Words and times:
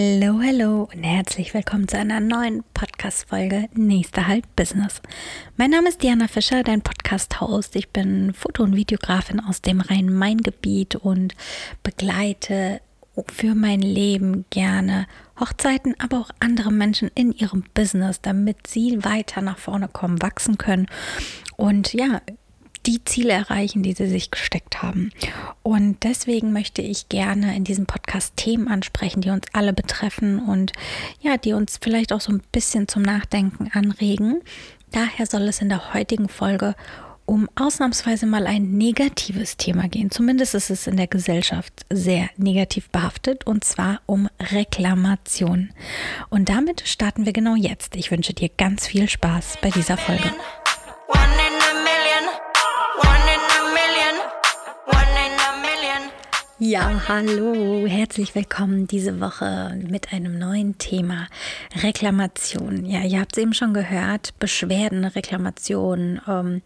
Hallo, 0.00 0.40
hallo 0.40 0.88
und 0.94 1.02
herzlich 1.02 1.54
willkommen 1.54 1.88
zu 1.88 1.98
einer 1.98 2.20
neuen 2.20 2.62
Podcast-Folge 2.72 3.68
Nächster 3.74 4.28
Halt 4.28 4.44
Business. 4.54 5.02
Mein 5.56 5.72
Name 5.72 5.88
ist 5.88 6.04
Diana 6.04 6.28
Fischer, 6.28 6.62
dein 6.62 6.82
Podcast-Host. 6.82 7.74
Ich 7.74 7.88
bin 7.88 8.32
Foto- 8.32 8.62
und 8.62 8.76
Videografin 8.76 9.40
aus 9.40 9.60
dem 9.60 9.80
Rhein-Main-Gebiet 9.80 10.94
und 10.94 11.34
begleite 11.82 12.80
für 13.26 13.56
mein 13.56 13.80
Leben 13.80 14.44
gerne 14.50 15.08
Hochzeiten, 15.40 15.96
aber 15.98 16.20
auch 16.20 16.30
andere 16.38 16.70
Menschen 16.70 17.10
in 17.16 17.32
ihrem 17.32 17.64
Business, 17.74 18.20
damit 18.20 18.68
sie 18.68 19.04
weiter 19.04 19.40
nach 19.40 19.58
vorne 19.58 19.88
kommen, 19.88 20.22
wachsen 20.22 20.58
können 20.58 20.86
und 21.56 21.92
ja, 21.92 22.20
die 22.88 23.04
Ziele 23.04 23.34
erreichen, 23.34 23.82
die 23.82 23.92
sie 23.92 24.08
sich 24.08 24.30
gesteckt 24.30 24.82
haben. 24.82 25.12
Und 25.62 26.04
deswegen 26.04 26.52
möchte 26.52 26.80
ich 26.80 27.10
gerne 27.10 27.54
in 27.54 27.62
diesem 27.62 27.84
Podcast 27.84 28.36
Themen 28.36 28.66
ansprechen, 28.66 29.20
die 29.20 29.28
uns 29.28 29.44
alle 29.52 29.74
betreffen 29.74 30.38
und 30.38 30.72
ja, 31.20 31.36
die 31.36 31.52
uns 31.52 31.78
vielleicht 31.80 32.14
auch 32.14 32.22
so 32.22 32.32
ein 32.32 32.42
bisschen 32.50 32.88
zum 32.88 33.02
Nachdenken 33.02 33.70
anregen. 33.74 34.40
Daher 34.90 35.26
soll 35.26 35.42
es 35.42 35.60
in 35.60 35.68
der 35.68 35.92
heutigen 35.92 36.30
Folge 36.30 36.74
um 37.26 37.46
ausnahmsweise 37.56 38.24
mal 38.24 38.46
ein 38.46 38.78
negatives 38.78 39.58
Thema 39.58 39.86
gehen. 39.86 40.10
Zumindest 40.10 40.54
ist 40.54 40.70
es 40.70 40.86
in 40.86 40.96
der 40.96 41.08
Gesellschaft 41.08 41.84
sehr 41.90 42.30
negativ 42.38 42.88
behaftet 42.88 43.46
und 43.46 43.64
zwar 43.64 44.00
um 44.06 44.30
Reklamation. 44.40 45.74
Und 46.30 46.48
damit 46.48 46.88
starten 46.88 47.26
wir 47.26 47.34
genau 47.34 47.54
jetzt. 47.54 47.96
Ich 47.96 48.10
wünsche 48.10 48.32
dir 48.32 48.48
ganz 48.48 48.86
viel 48.86 49.10
Spaß 49.10 49.58
bei 49.60 49.68
dieser 49.68 49.98
Folge. 49.98 50.32
Ja, 56.60 57.02
hallo, 57.06 57.86
herzlich 57.86 58.34
willkommen 58.34 58.88
diese 58.88 59.20
Woche 59.20 59.78
mit 59.88 60.12
einem 60.12 60.40
neuen 60.40 60.76
Thema 60.76 61.28
Reklamation. 61.84 62.84
Ja, 62.84 63.02
ihr 63.02 63.20
habt 63.20 63.36
es 63.36 63.42
eben 63.44 63.54
schon 63.54 63.72
gehört, 63.72 64.36
Beschwerden, 64.40 65.04
Reklamation, 65.04 66.20
ähm, 66.26 66.62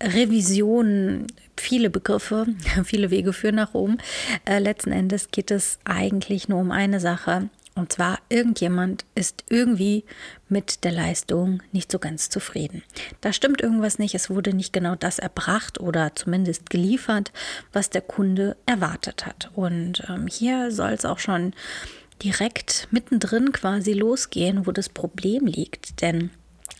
Revision, 0.00 1.26
viele 1.56 1.90
Begriffe, 1.90 2.46
viele 2.84 3.10
Wege 3.10 3.32
führen 3.32 3.56
nach 3.56 3.74
Rom. 3.74 3.98
Äh, 4.44 4.60
letzten 4.60 4.92
Endes 4.92 5.32
geht 5.32 5.50
es 5.50 5.80
eigentlich 5.84 6.48
nur 6.48 6.60
um 6.60 6.70
eine 6.70 7.00
Sache, 7.00 7.48
und 7.76 7.92
zwar, 7.92 8.18
irgendjemand 8.30 9.04
ist 9.14 9.44
irgendwie 9.50 10.04
mit 10.48 10.82
der 10.82 10.92
Leistung 10.92 11.62
nicht 11.72 11.92
so 11.92 11.98
ganz 11.98 12.30
zufrieden. 12.30 12.82
Da 13.20 13.34
stimmt 13.34 13.60
irgendwas 13.60 13.98
nicht, 13.98 14.14
es 14.14 14.30
wurde 14.30 14.54
nicht 14.54 14.72
genau 14.72 14.94
das 14.94 15.18
erbracht 15.18 15.78
oder 15.78 16.14
zumindest 16.14 16.70
geliefert, 16.70 17.32
was 17.74 17.90
der 17.90 18.00
Kunde 18.00 18.56
erwartet 18.64 19.26
hat. 19.26 19.50
Und 19.54 20.02
ähm, 20.08 20.26
hier 20.26 20.72
soll 20.72 20.92
es 20.92 21.04
auch 21.04 21.18
schon 21.18 21.52
direkt 22.22 22.88
mittendrin 22.90 23.52
quasi 23.52 23.92
losgehen, 23.92 24.66
wo 24.66 24.72
das 24.72 24.88
Problem 24.88 25.44
liegt. 25.44 26.00
Denn 26.00 26.30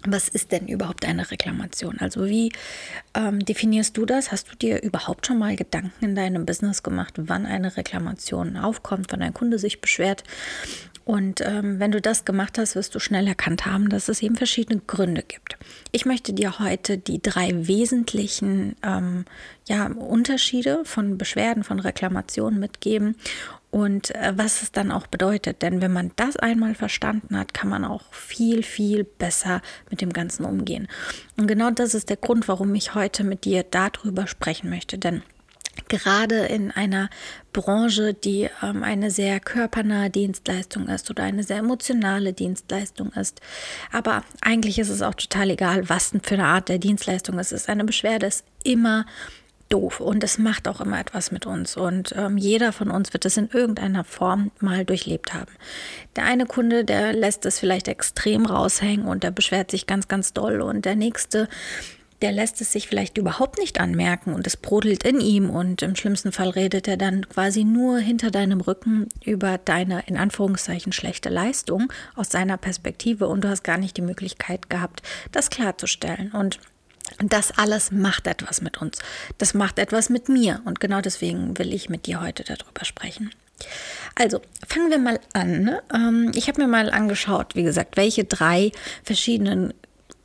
was 0.06 0.28
ist 0.28 0.52
denn 0.52 0.66
überhaupt 0.66 1.04
eine 1.04 1.30
Reklamation? 1.30 1.98
Also 1.98 2.26
wie 2.26 2.52
ähm, 3.14 3.44
definierst 3.44 3.96
du 3.96 4.06
das? 4.06 4.32
Hast 4.32 4.50
du 4.50 4.56
dir 4.56 4.82
überhaupt 4.82 5.26
schon 5.26 5.38
mal 5.38 5.56
Gedanken 5.56 6.04
in 6.04 6.14
deinem 6.14 6.46
Business 6.46 6.82
gemacht, 6.82 7.14
wann 7.16 7.46
eine 7.46 7.76
Reklamation 7.76 8.56
aufkommt, 8.56 9.06
wann 9.10 9.22
ein 9.22 9.34
Kunde 9.34 9.58
sich 9.58 9.80
beschwert? 9.80 10.24
Und 11.06 11.40
ähm, 11.40 11.78
wenn 11.78 11.92
du 11.92 12.00
das 12.00 12.24
gemacht 12.24 12.58
hast, 12.58 12.74
wirst 12.74 12.92
du 12.96 12.98
schnell 12.98 13.28
erkannt 13.28 13.64
haben, 13.64 13.88
dass 13.88 14.08
es 14.08 14.22
eben 14.22 14.34
verschiedene 14.34 14.82
Gründe 14.88 15.22
gibt. 15.22 15.56
Ich 15.92 16.04
möchte 16.04 16.32
dir 16.32 16.58
heute 16.58 16.98
die 16.98 17.22
drei 17.22 17.68
wesentlichen 17.68 18.74
ähm, 18.82 19.24
ja, 19.68 19.86
Unterschiede 19.86 20.80
von 20.84 21.16
Beschwerden, 21.16 21.62
von 21.62 21.78
Reklamationen 21.78 22.58
mitgeben 22.58 23.14
und 23.70 24.16
äh, 24.16 24.32
was 24.34 24.62
es 24.62 24.72
dann 24.72 24.90
auch 24.90 25.06
bedeutet. 25.06 25.62
Denn 25.62 25.80
wenn 25.80 25.92
man 25.92 26.10
das 26.16 26.36
einmal 26.38 26.74
verstanden 26.74 27.38
hat, 27.38 27.54
kann 27.54 27.68
man 27.68 27.84
auch 27.84 28.12
viel, 28.12 28.64
viel 28.64 29.04
besser 29.04 29.62
mit 29.88 30.00
dem 30.00 30.12
Ganzen 30.12 30.44
umgehen. 30.44 30.88
Und 31.36 31.46
genau 31.46 31.70
das 31.70 31.94
ist 31.94 32.10
der 32.10 32.16
Grund, 32.16 32.48
warum 32.48 32.74
ich 32.74 32.96
heute 32.96 33.22
mit 33.22 33.44
dir 33.44 33.62
darüber 33.62 34.26
sprechen 34.26 34.70
möchte. 34.70 34.98
Denn 34.98 35.22
gerade 35.88 36.46
in 36.46 36.70
einer 36.70 37.08
Branche, 37.52 38.14
die 38.14 38.48
ähm, 38.62 38.82
eine 38.82 39.10
sehr 39.10 39.40
körpernahe 39.40 40.10
Dienstleistung 40.10 40.88
ist 40.88 41.10
oder 41.10 41.22
eine 41.22 41.42
sehr 41.42 41.58
emotionale 41.58 42.32
Dienstleistung 42.32 43.12
ist. 43.12 43.40
Aber 43.92 44.22
eigentlich 44.40 44.78
ist 44.78 44.90
es 44.90 45.02
auch 45.02 45.14
total 45.14 45.50
egal, 45.50 45.88
was 45.88 46.12
für 46.22 46.34
eine 46.34 46.46
Art 46.46 46.68
der 46.68 46.78
Dienstleistung 46.78 47.38
es 47.38 47.52
ist. 47.52 47.68
Eine 47.68 47.84
Beschwerde 47.84 48.26
ist 48.26 48.44
immer 48.64 49.06
doof 49.68 50.00
und 50.00 50.22
es 50.22 50.38
macht 50.38 50.68
auch 50.68 50.80
immer 50.80 51.00
etwas 51.00 51.32
mit 51.32 51.46
uns 51.46 51.76
und 51.76 52.14
ähm, 52.16 52.36
jeder 52.36 52.72
von 52.72 52.90
uns 52.90 53.12
wird 53.12 53.24
es 53.24 53.36
in 53.36 53.48
irgendeiner 53.48 54.04
Form 54.04 54.52
mal 54.60 54.84
durchlebt 54.84 55.34
haben. 55.34 55.50
Der 56.14 56.24
eine 56.24 56.46
Kunde, 56.46 56.84
der 56.84 57.12
lässt 57.12 57.44
es 57.46 57.58
vielleicht 57.58 57.88
extrem 57.88 58.46
raushängen 58.46 59.06
und 59.06 59.24
der 59.24 59.32
beschwert 59.32 59.70
sich 59.70 59.86
ganz, 59.86 60.06
ganz 60.08 60.32
doll 60.32 60.60
und 60.60 60.84
der 60.84 60.94
nächste, 60.94 61.48
der 62.22 62.32
lässt 62.32 62.60
es 62.60 62.72
sich 62.72 62.88
vielleicht 62.88 63.18
überhaupt 63.18 63.58
nicht 63.58 63.80
anmerken 63.80 64.32
und 64.32 64.46
es 64.46 64.56
brodelt 64.56 65.04
in 65.04 65.20
ihm 65.20 65.50
und 65.50 65.82
im 65.82 65.96
schlimmsten 65.96 66.32
Fall 66.32 66.50
redet 66.50 66.88
er 66.88 66.96
dann 66.96 67.28
quasi 67.28 67.64
nur 67.64 67.98
hinter 67.98 68.30
deinem 68.30 68.60
Rücken 68.60 69.08
über 69.24 69.58
deine 69.58 70.04
in 70.06 70.16
Anführungszeichen 70.16 70.92
schlechte 70.92 71.28
Leistung 71.28 71.92
aus 72.14 72.30
seiner 72.30 72.56
Perspektive 72.56 73.28
und 73.28 73.42
du 73.42 73.48
hast 73.48 73.64
gar 73.64 73.78
nicht 73.78 73.96
die 73.96 74.02
Möglichkeit 74.02 74.70
gehabt, 74.70 75.02
das 75.32 75.50
klarzustellen 75.50 76.32
und 76.32 76.58
das 77.18 77.56
alles 77.56 77.92
macht 77.92 78.26
etwas 78.26 78.60
mit 78.60 78.78
uns. 78.78 78.98
Das 79.38 79.54
macht 79.54 79.78
etwas 79.78 80.08
mit 80.10 80.28
mir 80.28 80.60
und 80.64 80.80
genau 80.80 81.00
deswegen 81.00 81.56
will 81.58 81.72
ich 81.72 81.88
mit 81.88 82.06
dir 82.06 82.20
heute 82.20 82.44
darüber 82.44 82.84
sprechen. 82.84 83.30
Also, 84.14 84.40
fangen 84.66 84.90
wir 84.90 84.98
mal 84.98 85.20
an. 85.32 85.76
Ähm, 85.94 86.32
ich 86.34 86.48
habe 86.48 86.60
mir 86.60 86.68
mal 86.68 86.90
angeschaut, 86.90 87.54
wie 87.54 87.62
gesagt, 87.62 87.96
welche 87.96 88.24
drei 88.24 88.72
verschiedenen 89.02 89.72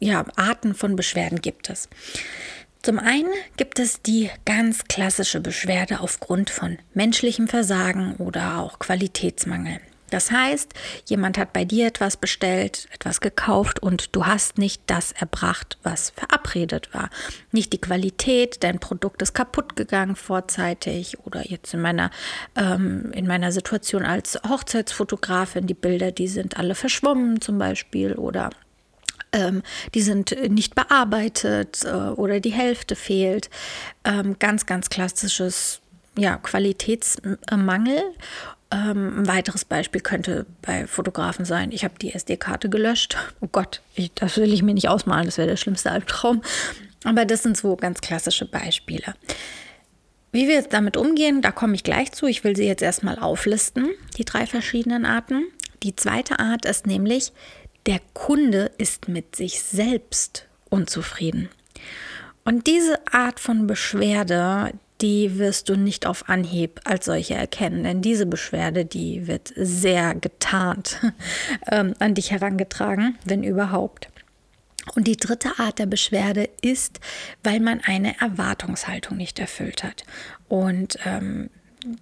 ja, 0.01 0.25
Arten 0.35 0.73
von 0.73 0.95
Beschwerden 0.95 1.41
gibt 1.41 1.69
es. 1.69 1.87
Zum 2.81 2.97
einen 2.97 3.29
gibt 3.57 3.77
es 3.77 4.01
die 4.01 4.31
ganz 4.45 4.85
klassische 4.85 5.39
Beschwerde 5.39 5.99
aufgrund 5.99 6.49
von 6.49 6.79
menschlichem 6.95 7.47
Versagen 7.47 8.15
oder 8.15 8.57
auch 8.57 8.79
Qualitätsmangel. 8.79 9.79
Das 10.09 10.29
heißt, 10.29 10.73
jemand 11.05 11.37
hat 11.37 11.53
bei 11.53 11.63
dir 11.63 11.87
etwas 11.87 12.17
bestellt, 12.17 12.89
etwas 12.91 13.21
gekauft 13.21 13.81
und 13.81 14.13
du 14.13 14.25
hast 14.25 14.57
nicht 14.57 14.81
das 14.87 15.13
erbracht, 15.13 15.77
was 15.83 16.09
verabredet 16.09 16.93
war. 16.93 17.09
Nicht 17.51 17.71
die 17.71 17.79
Qualität, 17.79 18.63
dein 18.63 18.79
Produkt 18.79 19.21
ist 19.21 19.33
kaputt 19.33 19.75
gegangen 19.77 20.17
vorzeitig 20.17 21.19
oder 21.25 21.47
jetzt 21.49 21.73
in 21.73 21.81
meiner, 21.81 22.09
ähm, 22.57 23.11
in 23.13 23.25
meiner 23.25 23.53
Situation 23.53 24.03
als 24.03 24.37
Hochzeitsfotografin, 24.49 25.65
die 25.65 25.75
Bilder, 25.75 26.11
die 26.11 26.27
sind 26.27 26.57
alle 26.57 26.75
verschwommen 26.75 27.39
zum 27.39 27.57
Beispiel 27.57 28.13
oder 28.15 28.49
ähm, 29.33 29.63
die 29.93 30.01
sind 30.01 30.35
nicht 30.49 30.75
bearbeitet 30.75 31.83
äh, 31.85 31.89
oder 31.89 32.39
die 32.39 32.51
Hälfte 32.51 32.95
fehlt. 32.95 33.49
Ähm, 34.03 34.37
ganz, 34.39 34.65
ganz 34.65 34.89
klassisches 34.89 35.81
ja, 36.17 36.37
Qualitätsmangel. 36.37 38.03
Ähm, 38.71 39.19
ein 39.19 39.27
weiteres 39.27 39.65
Beispiel 39.65 40.01
könnte 40.01 40.45
bei 40.61 40.87
Fotografen 40.87 41.45
sein, 41.45 41.71
ich 41.71 41.83
habe 41.83 41.95
die 42.01 42.13
SD-Karte 42.13 42.69
gelöscht. 42.69 43.17
Oh 43.41 43.49
Gott, 43.51 43.81
ich, 43.95 44.13
das 44.13 44.37
will 44.37 44.53
ich 44.53 44.63
mir 44.63 44.73
nicht 44.73 44.89
ausmalen, 44.89 45.25
das 45.25 45.37
wäre 45.37 45.49
der 45.49 45.57
schlimmste 45.57 45.91
Albtraum. 45.91 46.41
Aber 47.03 47.25
das 47.25 47.43
sind 47.43 47.57
so 47.57 47.75
ganz 47.75 47.99
klassische 47.99 48.45
Beispiele. 48.45 49.15
Wie 50.31 50.47
wir 50.47 50.55
jetzt 50.55 50.71
damit 50.71 50.95
umgehen, 50.95 51.41
da 51.41 51.51
komme 51.51 51.75
ich 51.75 51.83
gleich 51.83 52.13
zu. 52.13 52.27
Ich 52.27 52.43
will 52.43 52.55
sie 52.55 52.65
jetzt 52.65 52.81
erstmal 52.81 53.19
auflisten, 53.19 53.89
die 54.17 54.23
drei 54.23 54.45
verschiedenen 54.45 55.05
Arten. 55.05 55.43
Die 55.83 55.95
zweite 55.95 56.39
Art 56.39 56.65
ist 56.65 56.87
nämlich 56.87 57.33
der 57.85 57.99
Kunde 58.13 58.71
ist 58.77 59.07
mit 59.07 59.35
sich 59.35 59.61
selbst 59.61 60.47
unzufrieden. 60.69 61.49
Und 62.43 62.67
diese 62.67 62.99
Art 63.11 63.39
von 63.39 63.67
Beschwerde, 63.67 64.71
die 65.01 65.37
wirst 65.37 65.69
du 65.69 65.75
nicht 65.75 66.05
auf 66.05 66.29
Anhieb 66.29 66.79
als 66.83 67.05
solche 67.05 67.33
erkennen, 67.33 67.83
denn 67.83 68.01
diese 68.01 68.25
Beschwerde, 68.25 68.85
die 68.85 69.27
wird 69.27 69.51
sehr 69.55 70.15
getarnt 70.15 70.99
ähm, 71.71 71.93
an 71.99 72.13
dich 72.13 72.31
herangetragen, 72.31 73.17
wenn 73.25 73.43
überhaupt. 73.43 74.09
Und 74.95 75.07
die 75.07 75.17
dritte 75.17 75.51
Art 75.59 75.77
der 75.77 75.85
Beschwerde 75.85 76.49
ist, 76.61 76.99
weil 77.43 77.59
man 77.59 77.81
eine 77.81 78.19
Erwartungshaltung 78.19 79.17
nicht 79.17 79.37
erfüllt 79.39 79.83
hat. 79.83 80.03
Und 80.47 80.97
ähm, 81.05 81.49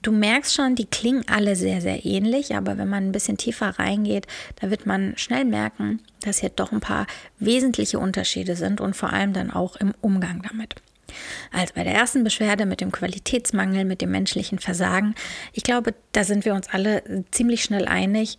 Du 0.02 0.12
merkst 0.12 0.54
schon, 0.54 0.76
die 0.76 0.86
klingen 0.86 1.24
alle 1.28 1.56
sehr, 1.56 1.80
sehr 1.80 2.06
ähnlich, 2.06 2.54
aber 2.54 2.78
wenn 2.78 2.90
man 2.90 3.06
ein 3.06 3.12
bisschen 3.14 3.38
tiefer 3.38 3.80
reingeht, 3.80 4.28
da 4.60 4.70
wird 4.70 4.86
man 4.86 5.14
schnell 5.18 5.46
merken, 5.46 6.02
dass 6.22 6.40
hier 6.40 6.50
doch 6.50 6.74
ein 6.74 6.82
paar 6.82 7.08
wesentliche 7.40 7.98
Unterschiede 7.98 8.58
sind 8.58 8.82
und 8.82 8.96
vor 8.96 9.14
allem 9.14 9.32
dann 9.32 9.52
auch 9.52 9.78
im 9.78 9.94
Umgang 10.02 10.42
damit. 10.42 10.76
Also 11.54 11.74
bei 11.76 11.84
der 11.84 11.96
ersten 11.96 12.26
Beschwerde 12.26 12.66
mit 12.66 12.82
dem 12.82 12.92
Qualitätsmangel, 12.92 13.86
mit 13.86 14.02
dem 14.02 14.12
menschlichen 14.12 14.60
Versagen, 14.60 15.16
ich 15.54 15.64
glaube, 15.64 15.96
da 16.12 16.26
sind 16.26 16.44
wir 16.44 16.56
uns 16.56 16.68
alle 16.70 17.26
ziemlich 17.32 17.64
schnell 17.64 17.88
einig. 17.88 18.38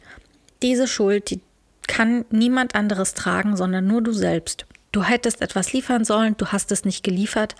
Diese 0.62 0.86
Schuld, 0.86 1.30
die 1.30 1.40
kann 1.88 2.26
niemand 2.30 2.74
anderes 2.74 3.14
tragen, 3.14 3.56
sondern 3.56 3.86
nur 3.86 4.02
du 4.02 4.12
selbst. 4.12 4.66
Du 4.92 5.04
hättest 5.04 5.40
etwas 5.40 5.72
liefern 5.72 6.04
sollen, 6.04 6.36
du 6.36 6.48
hast 6.48 6.70
es 6.70 6.84
nicht 6.84 7.02
geliefert, 7.02 7.54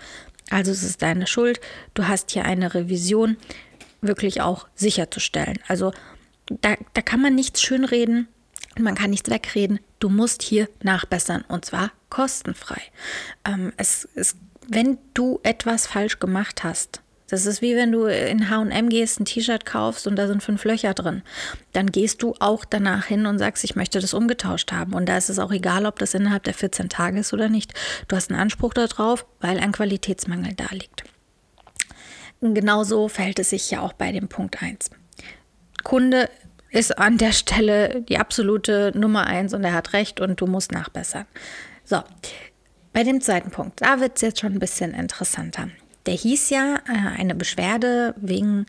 also 0.51 0.71
es 0.71 0.83
ist 0.83 1.01
deine 1.01 1.27
Schuld. 1.27 1.59
Du 1.93 2.07
hast 2.07 2.31
hier 2.31 2.45
eine 2.45 2.73
Revision 2.73 3.37
wirklich 4.01 4.41
auch 4.41 4.67
sicherzustellen. 4.75 5.59
Also 5.67 5.93
da, 6.61 6.75
da 6.93 7.01
kann 7.01 7.21
man 7.21 7.35
nichts 7.35 7.61
schönreden, 7.61 8.27
man 8.79 8.95
kann 8.95 9.11
nichts 9.11 9.29
wegreden. 9.29 9.79
Du 9.99 10.09
musst 10.09 10.41
hier 10.41 10.67
nachbessern 10.81 11.43
und 11.47 11.65
zwar 11.65 11.91
kostenfrei. 12.09 12.81
Ähm, 13.45 13.73
es, 13.77 14.07
es, 14.15 14.35
wenn 14.67 14.97
du 15.13 15.39
etwas 15.43 15.87
falsch 15.87 16.19
gemacht 16.19 16.63
hast, 16.63 17.01
das 17.31 17.45
ist 17.45 17.61
wie 17.61 17.77
wenn 17.77 17.93
du 17.93 18.07
in 18.07 18.49
HM 18.49 18.89
gehst, 18.89 19.19
ein 19.19 19.25
T-Shirt 19.25 19.65
kaufst 19.65 20.05
und 20.05 20.17
da 20.17 20.27
sind 20.27 20.43
fünf 20.43 20.65
Löcher 20.65 20.93
drin. 20.93 21.21
Dann 21.71 21.87
gehst 21.87 22.21
du 22.21 22.35
auch 22.39 22.65
danach 22.65 23.05
hin 23.05 23.25
und 23.25 23.39
sagst, 23.39 23.63
ich 23.63 23.77
möchte 23.77 24.01
das 24.01 24.13
umgetauscht 24.13 24.73
haben. 24.73 24.93
Und 24.93 25.07
da 25.07 25.15
ist 25.15 25.29
es 25.29 25.39
auch 25.39 25.51
egal, 25.51 25.85
ob 25.85 25.97
das 25.97 26.13
innerhalb 26.13 26.43
der 26.43 26.53
14 26.53 26.89
Tage 26.89 27.19
ist 27.21 27.31
oder 27.31 27.47
nicht. 27.47 27.73
Du 28.09 28.17
hast 28.17 28.29
einen 28.29 28.39
Anspruch 28.39 28.73
darauf, 28.73 29.25
weil 29.39 29.59
ein 29.59 29.71
Qualitätsmangel 29.71 30.55
da 30.55 30.65
liegt. 30.71 31.03
Genauso 32.41 33.07
verhält 33.07 33.39
es 33.39 33.51
sich 33.51 33.69
ja 33.69 33.81
auch 33.81 33.93
bei 33.93 34.11
dem 34.11 34.27
Punkt 34.27 34.61
1. 34.61 34.89
Kunde 35.83 36.29
ist 36.71 36.97
an 36.97 37.17
der 37.17 37.33
Stelle 37.33 38.01
die 38.01 38.17
absolute 38.17 38.91
Nummer 38.95 39.27
1 39.27 39.53
und 39.53 39.63
er 39.63 39.73
hat 39.73 39.93
recht 39.93 40.19
und 40.19 40.41
du 40.41 40.47
musst 40.47 40.71
nachbessern. 40.71 41.25
So, 41.83 42.01
bei 42.93 43.03
dem 43.03 43.21
zweiten 43.21 43.51
Punkt, 43.51 43.81
da 43.81 43.99
wird 43.99 44.15
es 44.15 44.21
jetzt 44.21 44.39
schon 44.39 44.53
ein 44.53 44.59
bisschen 44.59 44.93
interessanter. 44.93 45.69
Der 46.05 46.15
hieß 46.15 46.49
ja 46.49 46.77
äh, 46.87 47.19
eine 47.19 47.35
Beschwerde 47.35 48.15
wegen 48.17 48.65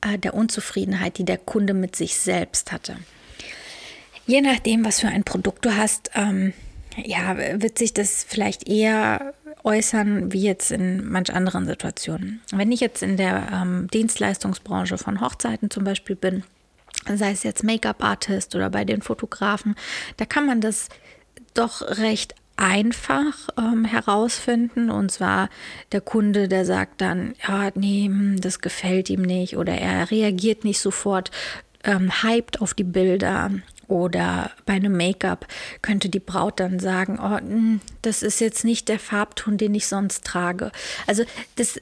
äh, 0.00 0.18
der 0.18 0.34
Unzufriedenheit, 0.34 1.18
die 1.18 1.24
der 1.24 1.38
Kunde 1.38 1.74
mit 1.74 1.96
sich 1.96 2.16
selbst 2.18 2.70
hatte. 2.70 2.96
Je 4.26 4.42
nachdem, 4.42 4.84
was 4.84 5.00
für 5.00 5.08
ein 5.08 5.24
Produkt 5.24 5.64
du 5.64 5.76
hast, 5.76 6.10
ähm, 6.14 6.52
ja, 6.96 7.36
wird 7.60 7.78
sich 7.78 7.94
das 7.94 8.24
vielleicht 8.28 8.68
eher 8.68 9.34
äußern 9.68 10.32
wie 10.32 10.42
jetzt 10.42 10.72
in 10.72 11.06
manch 11.10 11.32
anderen 11.32 11.66
Situationen. 11.66 12.40
Wenn 12.52 12.72
ich 12.72 12.80
jetzt 12.80 13.02
in 13.02 13.18
der 13.18 13.48
ähm, 13.52 13.88
Dienstleistungsbranche 13.92 14.96
von 14.96 15.20
Hochzeiten 15.20 15.70
zum 15.70 15.84
Beispiel 15.84 16.16
bin, 16.16 16.42
sei 17.14 17.32
es 17.32 17.42
jetzt 17.42 17.64
Make-up-Artist 17.64 18.54
oder 18.54 18.70
bei 18.70 18.86
den 18.86 19.02
Fotografen, 19.02 19.76
da 20.16 20.24
kann 20.24 20.46
man 20.46 20.62
das 20.62 20.88
doch 21.52 21.82
recht 21.82 22.34
einfach 22.56 23.48
ähm, 23.58 23.84
herausfinden. 23.84 24.90
Und 24.90 25.10
zwar 25.12 25.50
der 25.92 26.00
Kunde, 26.00 26.48
der 26.48 26.64
sagt 26.64 27.02
dann, 27.02 27.34
ja, 27.46 27.70
nee, 27.74 28.06
hm, 28.06 28.40
das 28.40 28.60
gefällt 28.60 29.10
ihm 29.10 29.22
nicht 29.22 29.56
oder 29.58 29.74
er 29.74 30.10
reagiert 30.10 30.64
nicht 30.64 30.80
sofort, 30.80 31.30
ähm, 31.84 32.22
hyped 32.22 32.62
auf 32.62 32.72
die 32.72 32.84
Bilder. 32.84 33.50
Oder 33.88 34.50
bei 34.66 34.74
einem 34.74 34.96
Make-up 34.96 35.46
könnte 35.82 36.08
die 36.08 36.20
Braut 36.20 36.60
dann 36.60 36.78
sagen, 36.78 37.18
oh, 37.20 37.38
hm, 37.38 37.80
das 38.02 38.22
ist 38.22 38.40
jetzt 38.40 38.64
nicht 38.64 38.88
der 38.88 38.98
Farbton, 38.98 39.56
den 39.56 39.74
ich 39.74 39.86
sonst 39.86 40.24
trage. 40.24 40.70
Also 41.06 41.24
das 41.56 41.80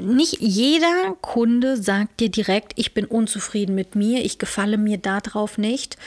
nicht 0.00 0.38
jeder 0.40 1.14
Kunde 1.20 1.76
sagt 1.76 2.20
dir 2.20 2.30
direkt, 2.30 2.72
ich 2.76 2.94
bin 2.94 3.04
unzufrieden 3.04 3.74
mit 3.74 3.94
mir, 3.94 4.24
ich 4.24 4.38
gefalle 4.38 4.78
mir 4.78 4.96
darauf 4.96 5.58
nicht 5.58 5.98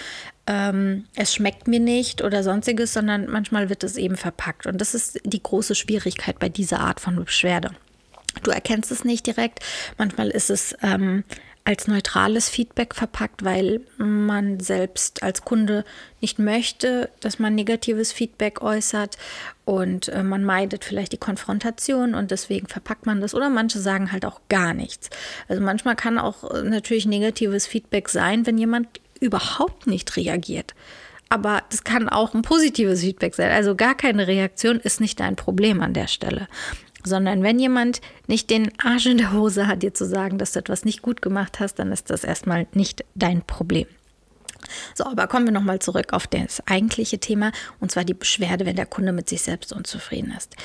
ähm, 0.50 1.06
es 1.15 1.33
schmeckt 1.35 1.68
mir 1.68 1.80
nicht 1.80 2.24
oder 2.24 2.44
sonstiges, 2.44 2.92
sondern 2.92 3.30
manchmal 3.30 3.69
wird 3.69 3.83
es 3.83 3.95
eben 3.95 4.18
verpackt. 4.18 4.65
Und 4.65 4.81
das 4.81 4.95
ist 4.95 5.19
die 5.24 5.44
große 5.44 5.75
Schwierigkeit 5.75 6.39
bei 6.39 6.50
dieser 6.50 6.80
Art 6.80 7.00
von 7.00 7.24
Beschwerde. 7.24 7.69
Du 8.42 8.50
erkennst 8.50 8.92
es 8.92 9.06
nicht 9.06 9.27
direkt. 9.27 9.59
Manchmal 10.00 10.30
ist 10.30 10.50
es 10.50 10.75
ähm, 10.81 11.24
als 11.69 11.88
neutrales 11.88 12.50
Feedback 12.50 12.95
verpackt, 12.95 13.45
weil 13.45 13.81
man 14.00 14.60
selbst 14.60 15.21
als 15.21 15.44
Kunde 15.44 15.86
nicht 16.19 16.39
möchte, 16.39 17.12
dass 17.19 17.38
man 17.38 17.54
negatives 17.54 18.12
Feedback 18.12 18.63
äußert 18.63 19.19
und 19.66 20.07
äh, 20.07 20.24
man 20.24 20.44
meidet 20.44 20.83
vielleicht 20.83 21.12
die 21.12 21.18
Konfrontation 21.18 22.16
und 22.16 22.31
deswegen 22.31 22.66
verpackt 22.66 23.06
man 23.06 23.21
das 23.21 23.36
oder 23.36 23.51
manche 23.51 23.77
sagen 23.77 24.12
halt 24.12 24.25
auch 24.25 24.42
gar 24.50 24.74
nichts. 24.74 25.12
Also 25.48 25.62
manchmal 25.62 25.95
kann 25.95 26.18
auch 26.18 26.44
äh, 26.50 26.63
natürlich 26.63 27.06
negatives 27.06 27.68
Feedback 27.68 28.10
sein, 28.10 28.48
wenn 28.48 28.57
jemand 28.57 28.88
überhaupt 29.19 29.86
nicht 29.86 30.18
reagiert. 30.18 30.74
Aber 31.30 31.62
das 31.69 31.83
kann 31.83 32.10
auch 32.10 32.33
ein 32.33 32.42
positives 32.42 33.01
Feedback 33.01 33.36
sein. 33.36 33.51
Also 33.51 33.75
gar 33.75 33.94
keine 33.94 34.25
Reaktion 34.25 34.80
ist 34.80 35.00
nicht 35.00 35.19
dein 35.19 35.36
Problem 35.36 35.81
an 35.81 35.94
der 35.94 36.07
Stelle. 36.07 36.48
Sondern 37.03 37.43
wenn 37.43 37.59
jemand 37.59 38.01
nicht 38.27 38.49
den 38.49 38.71
Arsch 38.79 39.05
in 39.05 39.17
der 39.17 39.33
Hose 39.33 39.67
hat, 39.67 39.83
dir 39.83 39.93
zu 39.93 40.05
sagen, 40.05 40.37
dass 40.37 40.51
du 40.51 40.59
etwas 40.59 40.85
nicht 40.85 41.01
gut 41.01 41.21
gemacht 41.21 41.59
hast, 41.59 41.75
dann 41.75 41.91
ist 41.91 42.09
das 42.09 42.23
erstmal 42.23 42.67
nicht 42.73 43.05
dein 43.15 43.41
Problem. 43.41 43.87
So, 44.93 45.05
aber 45.05 45.27
kommen 45.27 45.45
wir 45.45 45.53
nochmal 45.53 45.79
zurück 45.79 46.11
auf 46.11 46.27
das 46.27 46.61
eigentliche 46.67 47.19
Thema, 47.19 47.51
und 47.79 47.91
zwar 47.91 48.03
die 48.03 48.13
Beschwerde, 48.13 48.65
wenn 48.65 48.75
der 48.75 48.85
Kunde 48.85 49.13
mit 49.13 49.29
sich 49.29 49.41
selbst 49.41 49.71
unzufrieden 49.71 50.33
ist. 50.35 50.55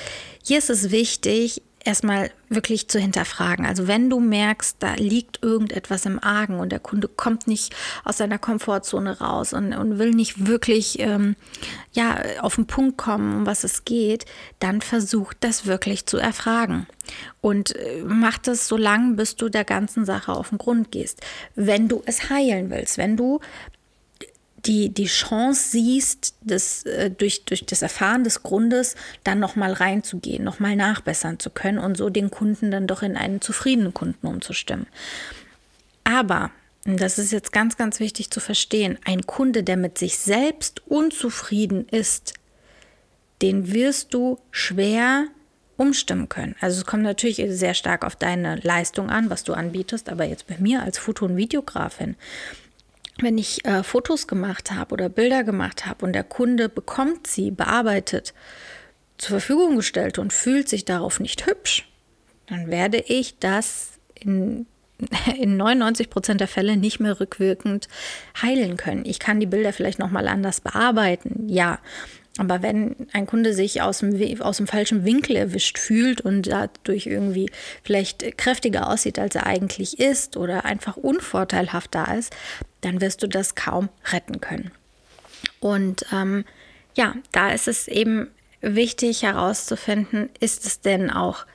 Hier 0.45 0.59
ist 0.59 0.71
es 0.71 0.91
wichtig, 0.91 1.63
erstmal 1.85 2.31
wirklich 2.49 2.89
zu 2.89 2.99
hinterfragen. 2.99 3.67
Also 3.67 3.87
wenn 3.87 4.11
du 4.11 4.21
merkst, 4.21 4.77
da 4.81 4.95
liegt 4.95 5.43
irgendetwas 5.43 6.07
im 6.07 6.23
Argen 6.23 6.59
und 6.59 6.71
der 6.71 6.79
Kunde 6.79 7.09
kommt 7.09 7.47
nicht 7.47 7.75
aus 8.05 8.19
seiner 8.19 8.39
Komfortzone 8.39 9.21
raus 9.21 9.53
und, 9.53 9.75
und 9.75 9.99
will 9.99 10.11
nicht 10.11 10.47
wirklich 10.47 10.99
ähm, 11.01 11.37
ja, 11.93 12.19
auf 12.41 12.57
den 12.57 12.67
Punkt 12.67 12.97
kommen, 12.97 13.35
um 13.39 13.47
was 13.47 13.65
es 13.65 13.85
geht, 13.85 14.25
dann 14.61 14.81
versuch 14.81 15.33
das 15.41 15.67
wirklich 15.67 16.07
zu 16.07 16.19
erfragen. 16.19 16.87
Und 17.41 17.77
äh, 17.77 18.03
mach 18.05 18.39
das 18.39 18.69
so 18.69 18.77
lange, 18.77 19.15
bis 19.15 19.37
du 19.37 19.49
der 19.49 19.65
ganzen 19.65 20.05
Sache 20.05 20.33
auf 20.33 20.49
den 20.49 20.59
Grund 20.59 20.91
gehst. 20.91 21.21
Wenn 21.55 21.89
du 21.89 22.03
es 22.07 22.31
heilen 22.31 22.71
willst, 22.71 22.99
wenn 22.99 23.17
du 23.17 23.41
die, 24.67 24.89
die 24.89 25.07
Chance 25.07 25.71
siehst, 25.71 26.35
das, 26.41 26.85
äh, 26.85 27.11
durch, 27.11 27.45
durch 27.45 27.65
das 27.67 27.83
Erfahren 27.83 28.25
des 28.25 28.43
Grundes 28.43 28.97
dann 29.23 29.39
nochmal 29.39 29.73
reinzugehen, 29.73 30.45
nochmal 30.45 30.77
nachbessern 30.77 31.39
zu 31.39 31.51
können 31.51 31.79
und 31.79 31.97
so 31.97 32.11
den 32.11 32.31
Kunden 32.31 32.71
dann 32.71 32.87
doch 32.87 33.03
in 33.03 33.17
einen 33.17 33.41
zufriedenen 33.41 33.93
Kunden 33.93 34.27
umzustimmen. 34.27 34.87
Aber, 36.05 36.51
das 36.85 37.19
ist 37.19 37.33
jetzt 37.33 37.53
ganz, 37.53 37.77
ganz 37.77 38.01
wichtig 38.01 38.31
zu 38.31 38.41
verstehen, 38.41 38.99
ein 39.05 39.27
Kunde, 39.27 39.63
der 39.63 39.77
mit 39.77 39.99
sich 39.99 40.19
selbst 40.19 40.87
unzufrieden 40.87 41.89
ist, 41.89 42.35
den 43.43 43.73
wirst 43.73 44.15
du 44.15 44.39
schwer 44.51 45.27
umstimmen 45.77 46.29
können. 46.29 46.55
Also 46.61 46.79
es 46.79 46.87
kommt 46.87 47.03
natürlich 47.03 47.43
sehr 47.49 47.75
stark 47.75 48.05
auf 48.05 48.17
deine 48.17 48.57
Leistung 48.57 49.11
an, 49.11 49.29
was 49.29 49.45
du 49.45 49.55
anbietest, 49.55 50.09
aber 50.09 50.25
jetzt 50.25 50.47
bei 50.47 50.57
mir 50.59 50.83
als 50.83 50.99
Foto- 50.99 51.25
und 51.27 51.37
Videografin 51.37 52.17
wenn 53.21 53.39
ich 53.39 53.65
äh, 53.65 53.83
Fotos 53.83 54.27
gemacht 54.27 54.73
habe 54.73 54.93
oder 54.93 55.09
Bilder 55.09 55.45
gemacht 55.45 55.87
habe 55.87 56.05
und 56.05 56.13
der 56.13 56.25
Kunde 56.25 56.69
bekommt 56.69 57.27
sie 57.27 57.51
bearbeitet 57.51 58.35
zur 59.19 59.31
Verfügung 59.31 59.77
gestellt 59.77 60.19
und 60.19 60.33
fühlt 60.33 60.69
sich 60.69 60.85
darauf 60.85 61.21
nicht 61.21 61.47
hübsch, 61.47 61.89
dann 62.47 62.71
werde 62.71 62.99
ich 62.99 63.39
das 63.39 63.93
in, 64.15 64.67
in 65.39 65.57
99 65.57 66.11
Prozent 66.11 66.41
der 66.41 66.49
Fälle 66.49 66.77
nicht 66.77 67.01
mehr 67.01 67.21
rückwirkend 67.21 67.89
heilen 68.41 68.77
können. 68.77 69.05
Ich 69.05 69.19
kann 69.19 69.41
die 69.41 69.47
Bilder 69.47 69.73
vielleicht 69.73 69.99
nochmal 69.99 70.29
anders 70.29 70.61
bearbeiten, 70.61 71.49
ja. 71.49 71.79
Aber 72.37 72.63
wenn 72.63 72.97
ein 73.13 73.27
Kunde 73.27 73.55
sich 73.55 73.81
aus 73.81 74.01
dem, 74.01 74.43
aus 74.43 74.57
dem 74.57 74.67
falschen 74.67 75.05
Winkel 75.05 75.37
erwischt 75.37 75.79
fühlt 75.79 76.21
und 76.21 76.49
dadurch 76.49 77.07
irgendwie 77.07 77.49
vielleicht 77.85 78.37
kräftiger 78.37 78.89
aussieht, 78.89 79.21
als 79.21 79.37
er 79.37 79.47
eigentlich 79.47 80.01
ist 80.01 80.37
oder 80.37 80.65
einfach 80.65 80.97
unvorteilhaft 80.97 81.95
da 81.95 82.13
ist, 82.13 82.35
dann 82.85 83.01
wirst 83.01 83.23
du 83.23 83.29
das 83.29 83.55
kaum 83.55 83.89
retten 84.13 84.41
können. 84.41 84.71
Und 85.61 86.07
ähm, 86.13 86.45
ja, 86.95 87.15
da 87.33 87.51
ist 87.51 87.69
es 87.69 87.89
eben 87.89 88.29
wichtig 88.61 89.23
herauszufinden, 89.23 90.31
ist 90.41 90.67
es 90.67 90.81
denn 90.81 91.11
auch 91.11 91.47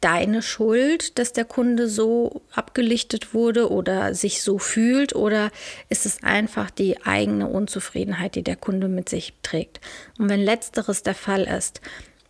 deine 0.00 0.42
Schuld, 0.42 1.18
dass 1.18 1.32
der 1.32 1.44
Kunde 1.44 1.88
so 1.88 2.42
abgelichtet 2.52 3.34
wurde 3.34 3.70
oder 3.70 4.14
sich 4.14 4.42
so 4.42 4.58
fühlt 4.58 5.14
oder 5.14 5.50
ist 5.88 6.06
es 6.06 6.22
einfach 6.22 6.70
die 6.70 7.04
eigene 7.04 7.48
Unzufriedenheit, 7.48 8.36
die 8.36 8.44
der 8.44 8.56
Kunde 8.56 8.88
mit 8.88 9.08
sich 9.08 9.34
trägt? 9.42 9.80
Und 10.18 10.28
wenn 10.28 10.40
letzteres 10.40 11.02
der 11.02 11.16
Fall 11.16 11.42
ist, 11.42 11.80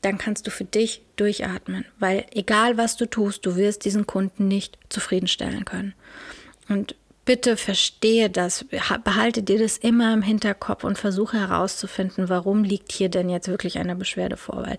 dann 0.01 0.17
kannst 0.17 0.47
du 0.47 0.51
für 0.51 0.65
dich 0.65 1.03
durchatmen, 1.17 1.85
weil 1.99 2.25
egal 2.31 2.79
was 2.79 2.97
du 2.97 3.07
tust, 3.07 3.45
du 3.45 3.57
wirst 3.57 3.85
diesen 3.85 4.07
Kunden 4.07 4.49
nicht 4.49 4.79
zufriedenstellen 4.89 5.65
können. 5.65 5.95
Und 6.69 6.95
bitte 7.29 7.59
verstehe 7.59 8.31
das, 8.31 8.65
behalte 9.05 9.43
dir 9.43 9.59
das 9.59 9.77
immer 9.77 10.15
im 10.15 10.23
Hinterkopf 10.23 10.83
und 10.83 10.97
versuche 10.97 11.39
herauszufinden, 11.39 12.31
warum 12.31 12.65
liegt 12.65 12.91
hier 12.91 13.11
denn 13.11 13.29
jetzt 13.29 13.49
wirklich 13.49 13.77
eine 13.79 13.95
Beschwerde 13.95 14.39
vor, 14.39 14.65
weil 14.67 14.79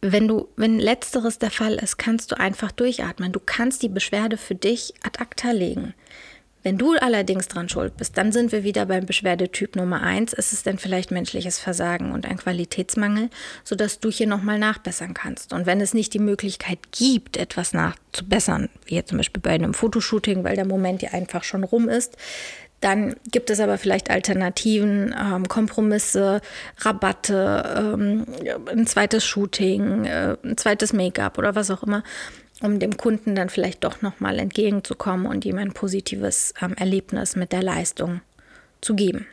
wenn 0.00 0.26
du, 0.26 0.48
wenn 0.56 0.80
letzteres 0.80 1.38
der 1.38 1.52
Fall 1.52 1.74
ist, 1.74 1.98
kannst 1.98 2.32
du 2.32 2.40
einfach 2.40 2.72
durchatmen. 2.72 3.30
Du 3.30 3.38
kannst 3.38 3.84
die 3.84 3.88
Beschwerde 3.88 4.36
für 4.36 4.56
dich 4.56 4.92
ad 5.04 5.20
acta 5.20 5.52
legen. 5.52 5.94
Wenn 6.62 6.78
du 6.78 6.92
allerdings 6.92 7.48
dran 7.48 7.68
schuld 7.68 7.96
bist, 7.96 8.16
dann 8.16 8.32
sind 8.32 8.52
wir 8.52 8.62
wieder 8.64 8.86
beim 8.86 9.06
Beschwerdetyp 9.06 9.76
Nummer 9.76 10.02
eins. 10.02 10.32
Ist 10.32 10.52
es 10.52 10.62
denn 10.62 10.78
vielleicht 10.78 11.10
menschliches 11.10 11.58
Versagen 11.58 12.12
und 12.12 12.26
ein 12.26 12.36
Qualitätsmangel, 12.36 13.30
sodass 13.64 14.00
du 14.00 14.10
hier 14.10 14.26
nochmal 14.26 14.58
nachbessern 14.58 15.14
kannst? 15.14 15.52
Und 15.52 15.66
wenn 15.66 15.80
es 15.80 15.94
nicht 15.94 16.14
die 16.14 16.18
Möglichkeit 16.20 16.78
gibt, 16.92 17.36
etwas 17.36 17.72
nachzubessern, 17.72 18.68
wie 18.86 18.94
jetzt 18.94 19.08
zum 19.08 19.18
Beispiel 19.18 19.42
bei 19.42 19.50
einem 19.50 19.74
Fotoshooting, 19.74 20.44
weil 20.44 20.56
der 20.56 20.66
Moment 20.66 21.02
ja 21.02 21.10
einfach 21.10 21.44
schon 21.44 21.64
rum 21.64 21.88
ist, 21.88 22.16
dann 22.82 23.14
gibt 23.30 23.48
es 23.50 23.60
aber 23.60 23.78
vielleicht 23.78 24.10
Alternativen, 24.10 25.14
ähm, 25.18 25.46
Kompromisse, 25.46 26.40
Rabatte, 26.78 27.64
ähm, 27.76 28.26
ein 28.66 28.86
zweites 28.88 29.24
Shooting, 29.24 30.04
äh, 30.04 30.36
ein 30.42 30.56
zweites 30.56 30.92
Make-up 30.92 31.38
oder 31.38 31.54
was 31.54 31.70
auch 31.70 31.84
immer 31.84 32.02
um 32.62 32.78
dem 32.78 32.96
Kunden 32.96 33.34
dann 33.34 33.50
vielleicht 33.50 33.84
doch 33.84 34.02
nochmal 34.02 34.38
entgegenzukommen 34.38 35.26
und 35.26 35.44
ihm 35.44 35.58
ein 35.58 35.72
positives 35.72 36.54
ähm, 36.62 36.74
Erlebnis 36.74 37.36
mit 37.36 37.52
der 37.52 37.62
Leistung 37.62 38.20
zu 38.80 38.94
geben. 38.94 39.26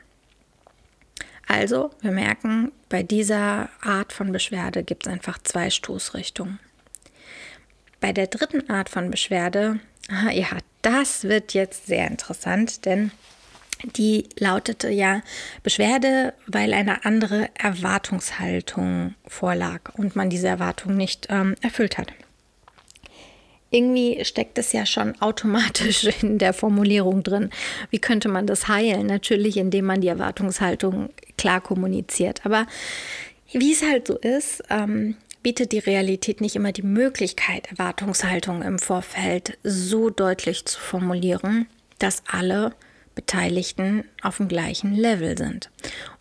Also, 1.48 1.92
wir 2.02 2.12
merken, 2.12 2.72
bei 2.90 3.02
dieser 3.02 3.70
Art 3.82 4.14
von 4.14 4.32
Beschwerde 4.32 4.84
gibt 4.84 5.08
es 5.08 5.14
einfach 5.14 5.40
zwei 5.44 5.70
Stoßrichtungen. 5.70 6.60
Bei 8.00 8.14
der 8.14 8.28
dritten 8.28 8.70
Art 8.70 8.90
von 8.90 9.10
Beschwerde, 9.10 9.80
ja, 10.32 10.48
das 10.82 11.24
wird 11.24 11.54
jetzt 11.54 11.88
sehr 11.88 12.08
interessant, 12.08 12.86
denn 12.86 13.12
die 13.84 14.28
lautete 14.38 14.90
ja 14.90 15.22
Beschwerde, 15.64 16.34
weil 16.48 16.74
eine 16.74 17.06
andere 17.06 17.50
Erwartungshaltung 17.56 19.16
vorlag 19.28 19.96
und 19.96 20.16
man 20.16 20.30
diese 20.30 20.48
Erwartung 20.48 20.96
nicht 20.98 21.28
ähm, 21.30 21.56
erfüllt 21.62 21.98
hat. 21.98 22.14
Irgendwie 23.72 24.24
steckt 24.26 24.58
es 24.58 24.74
ja 24.74 24.86
schon 24.86 25.20
automatisch 25.22 26.04
in 26.22 26.38
der 26.38 26.54
Formulierung 26.54 27.24
drin. 27.24 27.50
Wie 27.90 28.00
könnte 28.00 28.30
man 28.30 28.48
das 28.48 28.68
heilen? 28.68 29.08
Natürlich, 29.08 29.58
indem 29.58 29.86
man 29.86 30.02
die 30.02 30.08
Erwartungshaltung 30.08 31.10
klar 31.38 31.62
kommuniziert. 31.62 32.46
Aber 32.46 32.66
wie 33.52 33.72
es 33.72 33.84
halt 33.84 34.08
so 34.08 34.18
ist, 34.18 34.64
ähm, 34.70 35.16
bietet 35.42 35.72
die 35.72 35.80
Realität 35.80 36.42
nicht 36.42 36.56
immer 36.56 36.72
die 36.72 36.84
Möglichkeit, 36.84 37.68
Erwartungshaltung 37.72 38.62
im 38.62 38.80
Vorfeld 38.80 39.58
so 39.64 40.10
deutlich 40.10 40.66
zu 40.66 40.80
formulieren, 40.80 41.68
dass 41.98 42.24
alle 42.28 42.74
Beteiligten 43.16 44.04
auf 44.22 44.38
dem 44.38 44.48
gleichen 44.48 44.94
Level 44.94 45.38
sind. 45.38 45.70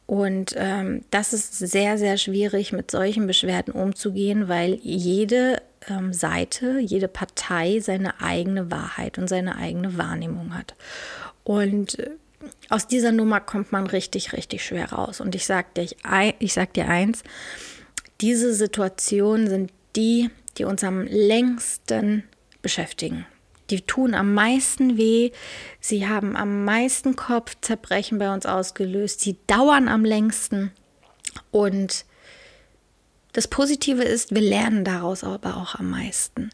Und 0.07 0.55
ähm, 0.57 1.05
das 1.11 1.33
ist 1.35 1.59
sehr, 1.59 1.99
sehr 1.99 2.17
schwierig, 2.17 2.73
mit 2.73 2.91
solchen 2.91 3.27
Beschwerden 3.27 3.75
umzugehen, 3.75 4.49
weil 4.49 4.79
jede 4.83 5.61
ähm, 5.91 6.13
Seite, 6.13 6.79
jede 6.79 7.09
Partei 7.09 7.81
seine 7.81 8.21
eigene 8.21 8.71
Wahrheit 8.71 9.19
und 9.19 9.29
seine 9.29 9.57
eigene 9.57 9.99
Wahrnehmung 9.99 10.55
hat. 10.55 10.75
Und 11.45 11.99
äh, 11.99 12.11
aus 12.69 12.87
dieser 12.87 13.13
Nummer 13.13 13.41
kommt 13.41 13.73
man 13.73 13.87
richtig, 13.87 14.33
richtig 14.33 14.65
schwer 14.65 14.93
raus. 14.93 15.21
Und 15.21 15.35
ich 15.35 15.47
sage 15.47 15.69
dir, 15.77 16.35
ich 16.39 16.53
sag 16.53 16.75
dir 16.75 16.89
eins, 16.89 17.23
diese 18.21 18.55
Situationen 18.55 19.49
sind 19.49 19.73
die, 19.97 20.31
die 20.57 20.65
uns 20.65 20.85
am 20.85 21.03
längsten 21.03 22.25
beschäftigen. 22.63 23.27
Die 23.71 23.83
tun 23.83 24.15
am 24.15 24.33
meisten 24.35 24.97
weh, 24.97 25.31
sie 25.81 26.09
haben 26.09 26.37
am 26.37 26.65
meisten 26.65 27.17
Kopfzerbrechen 27.17 28.19
bei 28.19 28.33
uns 28.33 28.47
ausgelöst, 28.47 29.21
sie 29.21 29.37
dauern 29.47 29.89
am 29.89 30.05
längsten. 30.05 30.73
Und 31.51 32.07
das 33.33 33.49
Positive 33.49 34.03
ist, 34.03 34.35
wir 34.35 34.41
lernen 34.41 34.85
daraus 34.85 35.25
aber 35.25 35.57
auch 35.57 35.75
am 35.75 35.91
meisten. 35.91 36.51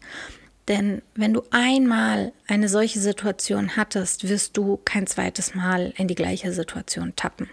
Denn 0.67 1.01
wenn 1.15 1.33
du 1.33 1.43
einmal 1.51 2.33
eine 2.47 2.69
solche 2.69 2.99
Situation 2.99 3.75
hattest, 3.75 4.27
wirst 4.27 4.57
du 4.57 4.79
kein 4.83 5.05
zweites 5.07 5.53
Mal 5.53 5.93
in 5.97 6.07
die 6.07 6.15
gleiche 6.15 6.51
Situation 6.51 7.15
tappen. 7.15 7.49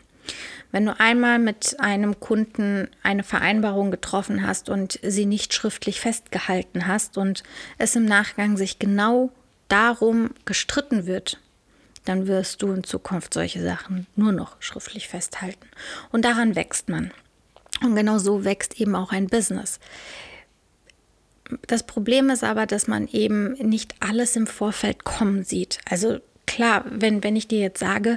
Wenn 0.71 0.87
du 0.87 0.99
einmal 0.99 1.39
mit 1.39 1.79
einem 1.81 2.19
Kunden 2.19 2.89
eine 3.03 3.23
Vereinbarung 3.23 3.91
getroffen 3.91 4.47
hast 4.47 4.71
und 4.71 4.99
sie 5.03 5.27
nicht 5.27 5.53
schriftlich 5.53 6.01
festgehalten 6.01 6.87
hast 6.87 7.19
und 7.19 7.43
es 7.77 7.95
im 7.95 8.07
Nachgang 8.07 8.57
sich 8.57 8.79
genau 8.79 9.31
darum 9.69 10.31
gestritten 10.47 11.07
wird, 11.07 11.39
dann 12.07 12.27
wirst 12.27 12.63
du 12.63 12.73
in 12.73 12.85
Zukunft 12.85 13.35
solche 13.35 13.63
Sachen 13.63 14.07
nur 14.17 14.33
noch 14.33 14.57
schriftlich 14.61 15.09
festhalten. 15.09 15.69
Und 16.11 16.25
daran 16.25 16.57
wächst 16.57 16.89
man. 16.89 17.13
Und 17.83 17.97
genau 17.97 18.19
so 18.19 18.45
wächst 18.45 18.81
eben 18.81 18.95
auch 18.95 19.13
ein 19.13 19.27
Business. 19.27 19.81
Das 21.67 21.83
Problem 21.83 22.31
ist 22.31 22.45
aber, 22.45 22.67
dass 22.67 22.87
man 22.87 23.09
eben 23.09 23.53
nicht 23.55 23.95
alles 24.01 24.37
im 24.37 24.47
Vorfeld 24.47 25.05
kommen 25.05 25.45
sieht. 25.45 25.79
Also 25.89 26.19
klar, 26.47 26.85
wenn, 26.89 27.23
wenn 27.23 27.37
ich 27.37 27.49
dir 27.49 27.61
jetzt 27.61 27.81
sage, 27.81 28.17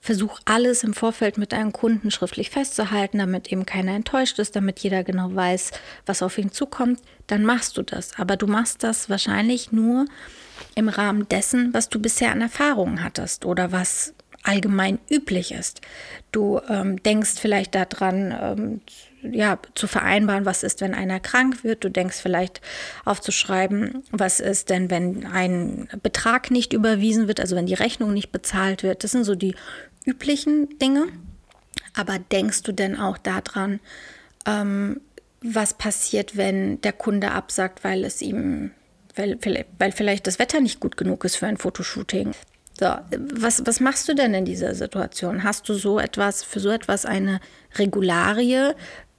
versuch 0.00 0.40
alles 0.46 0.82
im 0.82 0.94
Vorfeld 0.94 1.36
mit 1.36 1.52
deinen 1.52 1.72
Kunden 1.72 2.10
schriftlich 2.10 2.48
festzuhalten, 2.48 3.18
damit 3.18 3.52
eben 3.52 3.66
keiner 3.66 3.92
enttäuscht 3.92 4.38
ist, 4.38 4.56
damit 4.56 4.80
jeder 4.80 5.04
genau 5.04 5.34
weiß, 5.34 5.72
was 6.06 6.22
auf 6.22 6.38
ihn 6.38 6.52
zukommt, 6.52 7.00
dann 7.26 7.44
machst 7.44 7.76
du 7.76 7.82
das. 7.82 8.18
Aber 8.18 8.36
du 8.36 8.46
machst 8.46 8.82
das 8.82 9.10
wahrscheinlich 9.10 9.72
nur, 9.72 10.06
im 10.74 10.88
Rahmen 10.88 11.28
dessen, 11.28 11.72
was 11.72 11.88
du 11.88 12.00
bisher 12.00 12.32
an 12.32 12.40
Erfahrungen 12.40 13.02
hattest 13.02 13.44
oder 13.44 13.72
was 13.72 14.14
allgemein 14.42 14.98
üblich 15.10 15.52
ist. 15.52 15.80
Du 16.32 16.60
ähm, 16.68 17.02
denkst 17.02 17.38
vielleicht 17.38 17.74
daran, 17.74 18.34
ähm, 18.40 18.80
ja, 19.22 19.58
zu 19.74 19.86
vereinbaren, 19.86 20.46
was 20.46 20.62
ist, 20.62 20.80
wenn 20.80 20.94
einer 20.94 21.20
krank 21.20 21.62
wird. 21.62 21.84
Du 21.84 21.90
denkst 21.90 22.16
vielleicht 22.16 22.60
aufzuschreiben, 23.04 24.02
was 24.10 24.40
ist 24.40 24.70
denn, 24.70 24.90
wenn 24.90 25.26
ein 25.26 25.88
Betrag 26.02 26.50
nicht 26.50 26.72
überwiesen 26.72 27.28
wird, 27.28 27.40
also 27.40 27.54
wenn 27.54 27.66
die 27.66 27.74
Rechnung 27.74 28.14
nicht 28.14 28.32
bezahlt 28.32 28.82
wird. 28.82 29.04
Das 29.04 29.10
sind 29.10 29.24
so 29.24 29.34
die 29.34 29.54
üblichen 30.06 30.78
Dinge. 30.78 31.06
Aber 31.94 32.18
denkst 32.18 32.62
du 32.62 32.72
denn 32.72 32.98
auch 32.98 33.18
daran, 33.18 33.80
ähm, 34.46 35.00
was 35.42 35.74
passiert, 35.74 36.36
wenn 36.36 36.80
der 36.82 36.92
Kunde 36.92 37.32
absagt, 37.32 37.84
weil 37.84 38.04
es 38.04 38.22
ihm 38.22 38.70
weil, 39.16 39.38
weil 39.78 39.92
vielleicht 39.92 40.26
das 40.26 40.38
Wetter 40.38 40.60
nicht 40.60 40.80
gut 40.80 40.96
genug 40.96 41.24
ist 41.24 41.36
für 41.36 41.46
ein 41.46 41.56
Fotoshooting. 41.56 42.32
So, 42.80 42.86
was, 43.10 43.66
was 43.66 43.78
machst 43.78 44.08
du 44.08 44.14
denn 44.14 44.32
in 44.32 44.46
dieser 44.46 44.74
Situation? 44.74 45.44
Hast 45.44 45.68
du 45.68 45.74
so 45.74 45.98
etwas, 45.98 46.42
für 46.42 46.60
so 46.60 46.70
etwas 46.70 47.04
eine 47.04 47.38
Regularie, 47.76 48.72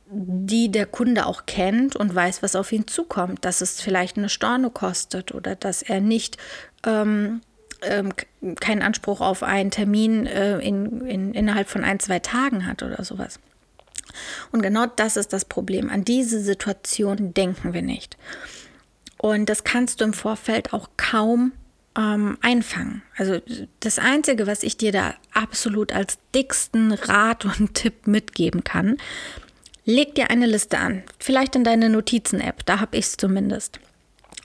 die 0.07 0.71
der 0.71 0.87
Kunde 0.87 1.27
auch 1.27 1.45
kennt 1.45 1.95
und 1.95 2.15
weiß, 2.15 2.41
was 2.41 2.55
auf 2.55 2.71
ihn 2.71 2.87
zukommt, 2.87 3.45
dass 3.45 3.61
es 3.61 3.79
vielleicht 3.79 4.17
eine 4.17 4.29
Storno 4.29 4.71
kostet 4.71 5.31
oder 5.31 5.53
dass 5.53 5.83
er 5.83 6.01
nicht 6.01 6.37
ähm, 6.87 7.41
ähm, 7.83 8.11
keinen 8.59 8.81
Anspruch 8.81 9.21
auf 9.21 9.43
einen 9.43 9.69
Termin 9.69 10.25
äh, 10.25 10.57
in, 10.57 11.05
in, 11.05 11.35
innerhalb 11.35 11.69
von 11.69 11.83
ein, 11.83 11.99
zwei 11.99 12.17
Tagen 12.17 12.65
hat 12.65 12.81
oder 12.81 13.03
sowas. 13.03 13.39
Und 14.51 14.63
genau 14.63 14.87
das 14.87 15.17
ist 15.17 15.33
das 15.33 15.45
Problem. 15.45 15.91
An 15.91 16.03
diese 16.03 16.41
Situation 16.41 17.35
denken 17.35 17.75
wir 17.75 17.83
nicht. 17.83 18.17
Und 19.19 19.49
das 19.49 19.63
kannst 19.63 20.01
du 20.01 20.05
im 20.05 20.13
Vorfeld 20.13 20.73
auch 20.73 20.89
kaum 20.97 21.51
ähm, 21.97 22.37
einfangen. 22.41 23.01
Also 23.17 23.39
das 23.81 23.99
Einzige, 23.99 24.47
was 24.47 24.63
ich 24.63 24.77
dir 24.77 24.91
da 24.91 25.15
absolut 25.33 25.93
als 25.93 26.17
dicksten 26.33 26.93
Rat 26.93 27.45
und 27.45 27.73
Tipp 27.73 28.07
mitgeben 28.07 28.63
kann, 28.63 28.97
leg 29.85 30.15
dir 30.15 30.29
eine 30.29 30.45
Liste 30.45 30.77
an, 30.77 31.03
vielleicht 31.19 31.55
in 31.55 31.63
deine 31.63 31.89
Notizen-App, 31.89 32.65
da 32.65 32.79
habe 32.79 32.97
ich 32.97 33.05
es 33.05 33.17
zumindest, 33.17 33.79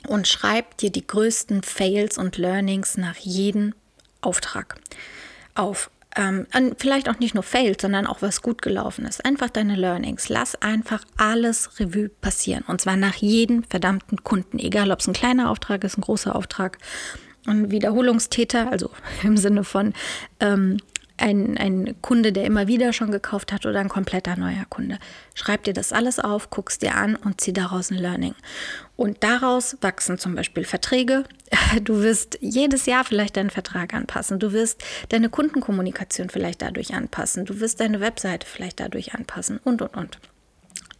und 0.08 0.28
schreib 0.28 0.76
dir 0.78 0.90
die 0.90 1.06
größten 1.06 1.62
Fails 1.62 2.18
und 2.18 2.36
Learnings 2.36 2.96
nach 2.96 3.16
jedem 3.16 3.74
Auftrag 4.20 4.76
auf 5.54 5.90
ähm, 6.16 6.46
vielleicht 6.78 7.08
auch 7.08 7.18
nicht 7.18 7.34
nur 7.34 7.42
failed, 7.42 7.80
sondern 7.80 8.06
auch 8.06 8.22
was 8.22 8.40
gut 8.40 8.62
gelaufen 8.62 9.04
ist. 9.04 9.24
Einfach 9.24 9.50
deine 9.50 9.76
Learnings. 9.76 10.28
Lass 10.28 10.60
einfach 10.62 11.04
alles 11.18 11.78
Revue 11.78 12.08
passieren. 12.08 12.64
Und 12.66 12.80
zwar 12.80 12.96
nach 12.96 13.16
jedem 13.16 13.64
verdammten 13.64 14.24
Kunden. 14.24 14.58
Egal, 14.58 14.90
ob 14.90 15.00
es 15.00 15.06
ein 15.06 15.12
kleiner 15.12 15.50
Auftrag 15.50 15.84
ist, 15.84 15.98
ein 15.98 16.02
großer 16.02 16.34
Auftrag. 16.34 16.78
Ein 17.46 17.70
Wiederholungstäter, 17.70 18.70
also 18.70 18.90
im 19.22 19.36
Sinne 19.36 19.64
von 19.64 19.94
ähm, 20.40 20.78
ein, 21.18 21.56
ein 21.56 21.96
Kunde, 22.02 22.32
der 22.32 22.44
immer 22.44 22.66
wieder 22.66 22.92
schon 22.92 23.10
gekauft 23.10 23.52
hat 23.52 23.66
oder 23.66 23.80
ein 23.80 23.88
kompletter 23.88 24.36
neuer 24.36 24.64
Kunde. 24.68 24.98
Schreib 25.34 25.64
dir 25.64 25.72
das 25.72 25.92
alles 25.92 26.18
auf, 26.18 26.50
guckst 26.50 26.82
dir 26.82 26.94
an 26.94 27.16
und 27.16 27.40
zieh 27.40 27.52
daraus 27.52 27.90
ein 27.90 27.98
Learning. 27.98 28.34
Und 28.96 29.22
daraus 29.22 29.76
wachsen 29.80 30.18
zum 30.18 30.34
Beispiel 30.34 30.64
Verträge. 30.64 31.24
Du 31.82 32.02
wirst 32.02 32.38
jedes 32.40 32.86
Jahr 32.86 33.04
vielleicht 33.04 33.36
deinen 33.36 33.50
Vertrag 33.50 33.92
anpassen. 33.94 34.38
Du 34.38 34.52
wirst 34.52 34.82
deine 35.08 35.28
Kundenkommunikation 35.28 36.28
vielleicht 36.28 36.62
dadurch 36.62 36.94
anpassen. 36.94 37.44
Du 37.44 37.60
wirst 37.60 37.80
deine 37.80 38.00
Webseite 38.00 38.46
vielleicht 38.46 38.80
dadurch 38.80 39.14
anpassen 39.14 39.58
und, 39.64 39.82
und, 39.82 39.96
und. 39.96 40.18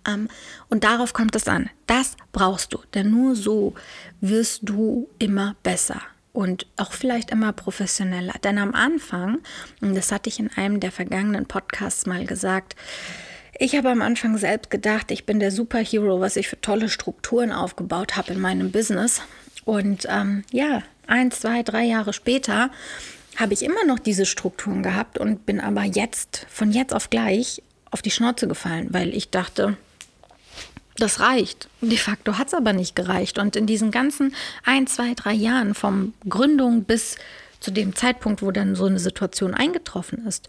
Ähm, 0.06 0.28
und 0.68 0.84
darauf 0.84 1.12
kommt 1.12 1.36
es 1.36 1.48
an. 1.48 1.70
Das 1.86 2.16
brauchst 2.32 2.74
du, 2.74 2.78
denn 2.94 3.10
nur 3.10 3.34
so 3.34 3.74
wirst 4.20 4.60
du 4.64 5.08
immer 5.18 5.56
besser 5.62 6.00
und 6.36 6.66
auch 6.76 6.92
vielleicht 6.92 7.30
immer 7.30 7.52
professioneller. 7.52 8.34
Denn 8.44 8.58
am 8.58 8.74
Anfang, 8.74 9.38
und 9.80 9.96
das 9.96 10.12
hatte 10.12 10.28
ich 10.28 10.38
in 10.38 10.50
einem 10.54 10.80
der 10.80 10.92
vergangenen 10.92 11.46
Podcasts 11.46 12.04
mal 12.04 12.26
gesagt, 12.26 12.76
ich 13.58 13.74
habe 13.74 13.88
am 13.88 14.02
Anfang 14.02 14.36
selbst 14.36 14.68
gedacht, 14.68 15.10
ich 15.10 15.24
bin 15.24 15.40
der 15.40 15.50
Superhero, 15.50 16.20
was 16.20 16.36
ich 16.36 16.48
für 16.48 16.60
tolle 16.60 16.90
Strukturen 16.90 17.52
aufgebaut 17.52 18.16
habe 18.16 18.34
in 18.34 18.40
meinem 18.40 18.70
Business. 18.70 19.22
Und 19.64 20.06
ähm, 20.10 20.44
ja, 20.52 20.82
ein, 21.06 21.30
zwei, 21.30 21.62
drei 21.62 21.84
Jahre 21.84 22.12
später 22.12 22.70
habe 23.36 23.54
ich 23.54 23.62
immer 23.62 23.84
noch 23.86 23.98
diese 23.98 24.26
Strukturen 24.26 24.82
gehabt 24.82 25.16
und 25.16 25.46
bin 25.46 25.58
aber 25.58 25.84
jetzt, 25.84 26.46
von 26.50 26.70
jetzt 26.70 26.92
auf 26.92 27.08
gleich, 27.08 27.62
auf 27.90 28.02
die 28.02 28.10
Schnauze 28.10 28.46
gefallen, 28.46 28.88
weil 28.90 29.14
ich 29.14 29.30
dachte, 29.30 29.78
das 30.98 31.20
reicht. 31.20 31.68
De 31.80 31.96
facto 31.96 32.38
hat 32.38 32.48
es 32.48 32.54
aber 32.54 32.72
nicht 32.72 32.96
gereicht. 32.96 33.38
Und 33.38 33.56
in 33.56 33.66
diesen 33.66 33.90
ganzen 33.90 34.34
ein, 34.64 34.86
zwei, 34.86 35.14
drei 35.14 35.32
Jahren 35.32 35.74
vom 35.74 36.14
Gründung 36.28 36.84
bis 36.84 37.16
zu 37.60 37.70
dem 37.70 37.94
Zeitpunkt, 37.94 38.42
wo 38.42 38.50
dann 38.50 38.74
so 38.74 38.84
eine 38.86 38.98
Situation 38.98 39.54
eingetroffen 39.54 40.26
ist, 40.26 40.48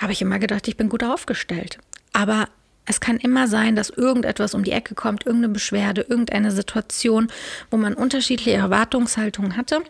habe 0.00 0.12
ich 0.12 0.22
immer 0.22 0.38
gedacht, 0.38 0.68
ich 0.68 0.76
bin 0.76 0.88
gut 0.88 1.04
aufgestellt. 1.04 1.78
Aber 2.12 2.48
Es 2.90 2.98
kann 2.98 3.18
immer 3.18 3.46
sein, 3.46 3.76
dass 3.76 3.90
irgendetwas 3.90 4.52
um 4.52 4.64
die 4.64 4.72
Ecke 4.72 4.96
kommt, 4.96 5.24
irgendeine 5.24 5.52
Beschwerde, 5.52 6.00
irgendeine 6.00 6.50
Situation, 6.50 7.28
wo 7.70 7.76
man 7.76 7.94
unterschiedliche 7.94 8.52
Erwartungshaltungen 8.52 9.56
hatte. 9.56 9.82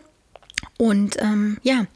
Und 0.77 1.19
ähm, 1.19 1.57
ja, 1.63 1.87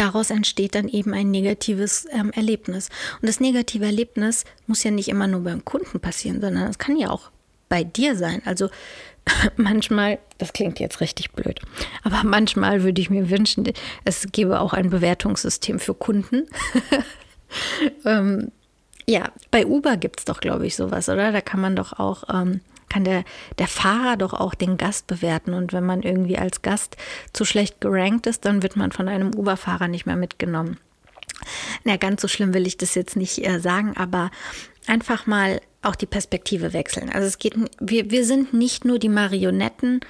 daraus 0.00 0.30
entsteht 0.30 0.74
dann 0.74 0.88
eben 0.88 1.12
ein 1.12 1.30
negatives 1.30 2.06
ähm, 2.10 2.32
Erlebnis. 2.32 2.88
Und 3.20 3.28
das 3.28 3.38
negative 3.38 3.84
Erlebnis 3.84 4.44
muss 4.66 4.82
ja 4.82 4.90
nicht 4.90 5.08
immer 5.08 5.26
nur 5.26 5.40
beim 5.40 5.64
Kunden 5.64 6.00
passieren, 6.00 6.40
sondern 6.40 6.68
es 6.68 6.78
kann 6.78 6.96
ja 6.96 7.10
auch 7.10 7.30
bei 7.68 7.84
dir 7.84 8.16
sein. 8.16 8.40
Also 8.46 8.70
manchmal, 9.56 10.18
das 10.38 10.52
klingt 10.52 10.80
jetzt 10.80 11.00
richtig 11.00 11.32
blöd, 11.32 11.60
aber 12.02 12.22
manchmal 12.24 12.82
würde 12.82 13.00
ich 13.00 13.10
mir 13.10 13.28
wünschen, 13.28 13.70
es 14.04 14.26
gäbe 14.32 14.60
auch 14.60 14.72
ein 14.72 14.88
Bewertungssystem 14.88 15.78
für 15.78 15.94
Kunden. 15.94 16.48
ähm, 18.04 18.50
ja, 19.06 19.30
bei 19.50 19.66
Uber 19.66 19.96
gibt 19.96 20.20
es 20.20 20.24
doch, 20.24 20.40
glaube 20.40 20.66
ich, 20.66 20.76
sowas, 20.76 21.08
oder? 21.08 21.30
Da 21.32 21.40
kann 21.40 21.60
man 21.60 21.76
doch 21.76 21.98
auch, 21.98 22.24
ähm, 22.32 22.60
kann 22.90 23.04
der, 23.04 23.24
der 23.58 23.68
Fahrer 23.68 24.18
doch 24.18 24.34
auch 24.34 24.54
den 24.54 24.76
Gast 24.76 25.06
bewerten. 25.06 25.54
Und 25.54 25.72
wenn 25.72 25.86
man 25.86 26.02
irgendwie 26.02 26.36
als 26.36 26.60
Gast 26.60 26.98
zu 27.32 27.46
schlecht 27.46 27.80
gerankt 27.80 28.26
ist, 28.26 28.44
dann 28.44 28.62
wird 28.62 28.76
man 28.76 28.92
von 28.92 29.08
einem 29.08 29.34
Uber-Fahrer 29.34 29.88
nicht 29.88 30.04
mehr 30.04 30.16
mitgenommen. 30.16 30.78
Na, 31.84 31.96
ganz 31.96 32.20
so 32.20 32.28
schlimm 32.28 32.52
will 32.52 32.66
ich 32.66 32.76
das 32.76 32.94
jetzt 32.94 33.16
nicht 33.16 33.46
äh, 33.46 33.60
sagen, 33.60 33.96
aber 33.96 34.30
einfach 34.86 35.26
mal 35.26 35.60
auch 35.82 35.96
die 35.96 36.06
Perspektive 36.06 36.72
wechseln. 36.74 37.08
Also 37.10 37.26
es 37.26 37.38
geht, 37.38 37.54
wir, 37.80 38.10
wir 38.10 38.26
sind 38.26 38.52
nicht 38.52 38.84
nur 38.84 38.98
die 38.98 39.08
Marionetten 39.08 40.00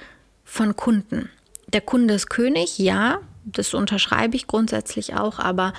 von 0.43 0.75
Kunden. 0.75 1.29
Der 1.67 1.81
Kunde 1.81 2.15
ist 2.15 2.29
König, 2.29 2.77
ja, 2.77 3.21
das 3.45 3.73
unterschreibe 3.73 4.35
ich 4.35 4.47
grundsätzlich 4.47 5.15
auch, 5.15 5.39
aber 5.39 5.73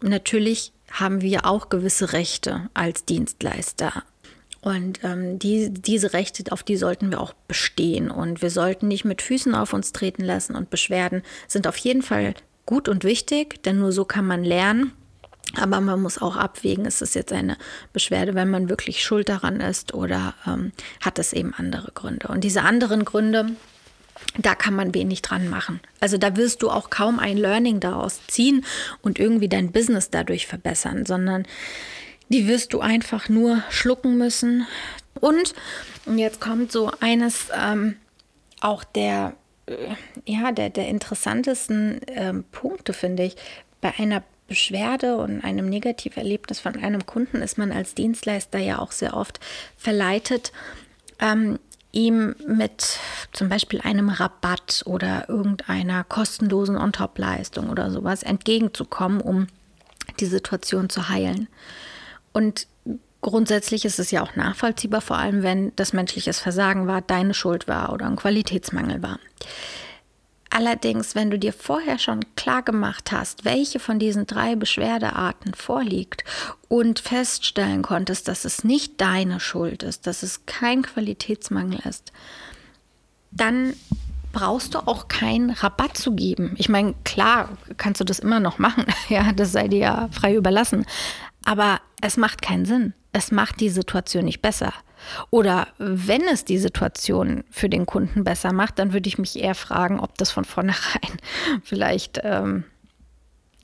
natürlich 0.00 0.72
haben 0.92 1.22
wir 1.22 1.44
auch 1.44 1.68
gewisse 1.68 2.12
Rechte 2.12 2.70
als 2.74 3.04
Dienstleister. 3.04 4.04
Und 4.64 5.04
ähm, 5.04 5.38
die, 5.38 5.68
diese 5.68 6.14
Rechte, 6.14 6.50
auf 6.50 6.62
die 6.62 6.78
sollten 6.78 7.10
wir 7.10 7.20
auch 7.20 7.34
bestehen. 7.46 8.10
Und 8.10 8.40
wir 8.40 8.48
sollten 8.48 8.88
nicht 8.88 9.04
mit 9.04 9.20
Füßen 9.20 9.54
auf 9.54 9.74
uns 9.74 9.92
treten 9.92 10.24
lassen. 10.24 10.56
Und 10.56 10.70
Beschwerden 10.70 11.22
sind 11.46 11.66
auf 11.66 11.76
jeden 11.76 12.00
Fall 12.00 12.32
gut 12.64 12.88
und 12.88 13.04
wichtig, 13.04 13.62
denn 13.62 13.78
nur 13.78 13.92
so 13.92 14.06
kann 14.06 14.26
man 14.26 14.42
lernen. 14.42 14.92
Aber 15.60 15.82
man 15.82 16.00
muss 16.00 16.16
auch 16.16 16.36
abwägen, 16.36 16.86
ist 16.86 17.02
es 17.02 17.12
jetzt 17.12 17.30
eine 17.30 17.58
Beschwerde, 17.92 18.34
wenn 18.34 18.48
man 18.48 18.70
wirklich 18.70 19.04
schuld 19.04 19.28
daran 19.28 19.60
ist 19.60 19.92
oder 19.92 20.32
ähm, 20.46 20.72
hat 21.02 21.18
es 21.18 21.34
eben 21.34 21.52
andere 21.52 21.92
Gründe. 21.92 22.28
Und 22.28 22.42
diese 22.42 22.62
anderen 22.62 23.04
Gründe, 23.04 23.50
da 24.38 24.54
kann 24.54 24.74
man 24.74 24.94
wenig 24.94 25.20
dran 25.20 25.50
machen. 25.50 25.80
Also 26.00 26.16
da 26.16 26.38
wirst 26.38 26.62
du 26.62 26.70
auch 26.70 26.88
kaum 26.88 27.18
ein 27.18 27.36
Learning 27.36 27.80
daraus 27.80 28.26
ziehen 28.28 28.64
und 29.02 29.18
irgendwie 29.18 29.50
dein 29.50 29.72
Business 29.72 30.08
dadurch 30.08 30.46
verbessern, 30.46 31.04
sondern 31.04 31.44
die 32.28 32.48
wirst 32.48 32.72
du 32.72 32.80
einfach 32.80 33.28
nur 33.28 33.62
schlucken 33.70 34.18
müssen. 34.18 34.66
Und, 35.20 35.54
jetzt 36.16 36.40
kommt 36.40 36.72
so 36.72 36.90
eines 37.00 37.48
ähm, 37.54 37.96
auch 38.60 38.84
der, 38.84 39.34
äh, 39.66 39.94
ja, 40.26 40.52
der, 40.52 40.70
der 40.70 40.88
interessantesten 40.88 42.00
ähm, 42.08 42.44
Punkte, 42.50 42.92
finde 42.92 43.24
ich, 43.24 43.36
bei 43.80 43.92
einer 43.98 44.22
Beschwerde 44.48 45.16
und 45.16 45.42
einem 45.42 45.68
Negativerlebnis 45.68 46.60
von 46.60 46.76
einem 46.76 47.06
Kunden 47.06 47.40
ist 47.40 47.56
man 47.56 47.72
als 47.72 47.94
Dienstleister 47.94 48.58
ja 48.58 48.78
auch 48.78 48.92
sehr 48.92 49.16
oft 49.16 49.40
verleitet, 49.76 50.52
ähm, 51.18 51.58
ihm 51.92 52.34
mit 52.46 52.98
zum 53.32 53.48
Beispiel 53.48 53.80
einem 53.80 54.08
Rabatt 54.08 54.82
oder 54.84 55.28
irgendeiner 55.28 56.04
kostenlosen 56.04 56.76
On-Top-Leistung 56.76 57.70
oder 57.70 57.90
sowas 57.90 58.22
entgegenzukommen, 58.22 59.20
um 59.20 59.46
die 60.20 60.26
Situation 60.26 60.90
zu 60.90 61.08
heilen. 61.08 61.48
Und 62.34 62.66
grundsätzlich 63.22 63.86
ist 63.86 63.98
es 63.98 64.10
ja 64.10 64.22
auch 64.22 64.36
nachvollziehbar, 64.36 65.00
vor 65.00 65.16
allem 65.16 65.42
wenn 65.42 65.74
das 65.76 65.94
menschliches 65.94 66.38
Versagen 66.38 66.86
war, 66.86 67.00
deine 67.00 67.32
Schuld 67.32 67.66
war 67.66 67.92
oder 67.92 68.06
ein 68.06 68.16
Qualitätsmangel 68.16 69.02
war. 69.02 69.18
Allerdings, 70.50 71.16
wenn 71.16 71.30
du 71.30 71.38
dir 71.38 71.52
vorher 71.52 71.98
schon 71.98 72.20
klar 72.36 72.62
gemacht 72.62 73.10
hast, 73.10 73.44
welche 73.44 73.80
von 73.80 73.98
diesen 73.98 74.26
drei 74.26 74.54
Beschwerdearten 74.54 75.54
vorliegt 75.54 76.22
und 76.68 77.00
feststellen 77.00 77.82
konntest, 77.82 78.28
dass 78.28 78.44
es 78.44 78.62
nicht 78.62 79.00
deine 79.00 79.40
Schuld 79.40 79.82
ist, 79.82 80.06
dass 80.06 80.22
es 80.22 80.46
kein 80.46 80.82
Qualitätsmangel 80.82 81.80
ist, 81.88 82.12
dann 83.32 83.74
brauchst 84.32 84.74
du 84.74 84.78
auch 84.86 85.08
keinen 85.08 85.50
Rabatt 85.50 85.96
zu 85.96 86.14
geben. 86.14 86.54
Ich 86.56 86.68
meine, 86.68 86.94
klar, 87.04 87.48
kannst 87.76 88.00
du 88.00 88.04
das 88.04 88.20
immer 88.20 88.38
noch 88.38 88.58
machen, 88.58 88.84
ja, 89.08 89.32
das 89.32 89.50
sei 89.50 89.66
dir 89.66 89.78
ja 89.78 90.08
frei 90.12 90.34
überlassen, 90.34 90.86
aber 91.44 91.80
es 92.04 92.18
macht 92.18 92.42
keinen 92.42 92.66
Sinn. 92.66 92.92
Es 93.12 93.32
macht 93.32 93.60
die 93.60 93.70
Situation 93.70 94.26
nicht 94.26 94.42
besser. 94.42 94.74
Oder 95.30 95.68
wenn 95.78 96.20
es 96.28 96.44
die 96.44 96.58
Situation 96.58 97.44
für 97.50 97.70
den 97.70 97.86
Kunden 97.86 98.24
besser 98.24 98.52
macht, 98.52 98.78
dann 98.78 98.92
würde 98.92 99.08
ich 99.08 99.16
mich 99.16 99.42
eher 99.42 99.54
fragen, 99.54 100.00
ob 100.00 100.18
das 100.18 100.30
von 100.30 100.44
vornherein 100.44 101.16
vielleicht 101.62 102.20
ähm, 102.22 102.64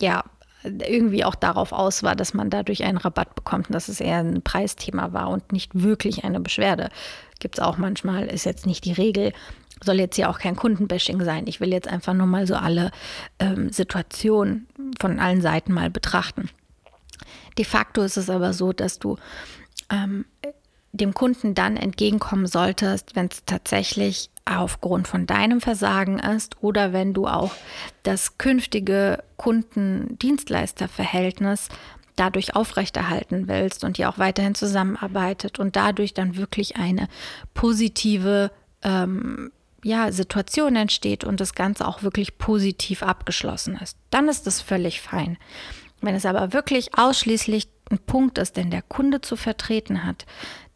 ja 0.00 0.24
irgendwie 0.64 1.24
auch 1.24 1.34
darauf 1.34 1.72
aus 1.72 2.02
war, 2.02 2.16
dass 2.16 2.32
man 2.32 2.48
dadurch 2.48 2.82
einen 2.82 2.96
Rabatt 2.96 3.34
bekommt 3.34 3.68
und 3.68 3.74
dass 3.74 3.88
es 3.88 4.00
eher 4.00 4.18
ein 4.18 4.40
Preisthema 4.42 5.12
war 5.12 5.28
und 5.28 5.52
nicht 5.52 5.72
wirklich 5.74 6.24
eine 6.24 6.40
Beschwerde. 6.40 6.88
Gibt 7.40 7.58
es 7.58 7.64
auch 7.64 7.76
manchmal, 7.76 8.26
ist 8.26 8.44
jetzt 8.46 8.64
nicht 8.64 8.86
die 8.86 8.92
Regel, 8.92 9.34
soll 9.84 9.98
jetzt 10.00 10.16
hier 10.16 10.30
auch 10.30 10.38
kein 10.38 10.56
Kundenbashing 10.56 11.22
sein. 11.24 11.46
Ich 11.46 11.60
will 11.60 11.72
jetzt 11.72 11.88
einfach 11.88 12.14
nur 12.14 12.26
mal 12.26 12.46
so 12.46 12.54
alle 12.54 12.90
ähm, 13.38 13.70
Situationen 13.70 14.66
von 14.98 15.18
allen 15.18 15.42
Seiten 15.42 15.74
mal 15.74 15.90
betrachten. 15.90 16.48
De 17.60 17.66
facto 17.66 18.00
ist 18.00 18.16
es 18.16 18.30
aber 18.30 18.54
so, 18.54 18.72
dass 18.72 18.98
du 18.98 19.18
ähm, 19.90 20.24
dem 20.92 21.12
Kunden 21.12 21.54
dann 21.54 21.76
entgegenkommen 21.76 22.46
solltest, 22.46 23.14
wenn 23.14 23.26
es 23.26 23.44
tatsächlich 23.44 24.30
aufgrund 24.46 25.06
von 25.06 25.26
deinem 25.26 25.60
Versagen 25.60 26.18
ist 26.18 26.56
oder 26.62 26.94
wenn 26.94 27.12
du 27.12 27.26
auch 27.26 27.52
das 28.02 28.38
künftige 28.38 29.22
Kunden-Dienstleister-Verhältnis 29.36 31.68
dadurch 32.16 32.56
aufrechterhalten 32.56 33.46
willst 33.46 33.84
und 33.84 33.98
ihr 33.98 34.08
auch 34.08 34.16
weiterhin 34.16 34.54
zusammenarbeitet 34.54 35.58
und 35.58 35.76
dadurch 35.76 36.14
dann 36.14 36.38
wirklich 36.38 36.76
eine 36.76 37.08
positive 37.52 38.50
ähm, 38.80 39.52
ja, 39.84 40.10
Situation 40.12 40.76
entsteht 40.76 41.24
und 41.24 41.40
das 41.40 41.54
Ganze 41.54 41.86
auch 41.86 42.02
wirklich 42.02 42.38
positiv 42.38 43.02
abgeschlossen 43.02 43.78
ist, 43.82 43.98
dann 44.08 44.30
ist 44.30 44.46
das 44.46 44.62
völlig 44.62 45.02
fein. 45.02 45.36
Wenn 46.00 46.14
es 46.14 46.26
aber 46.26 46.52
wirklich 46.52 46.96
ausschließlich 46.96 47.68
ein 47.90 47.98
Punkt 47.98 48.38
ist, 48.38 48.56
den 48.56 48.70
der 48.70 48.82
Kunde 48.82 49.20
zu 49.20 49.36
vertreten 49.36 50.04
hat, 50.04 50.26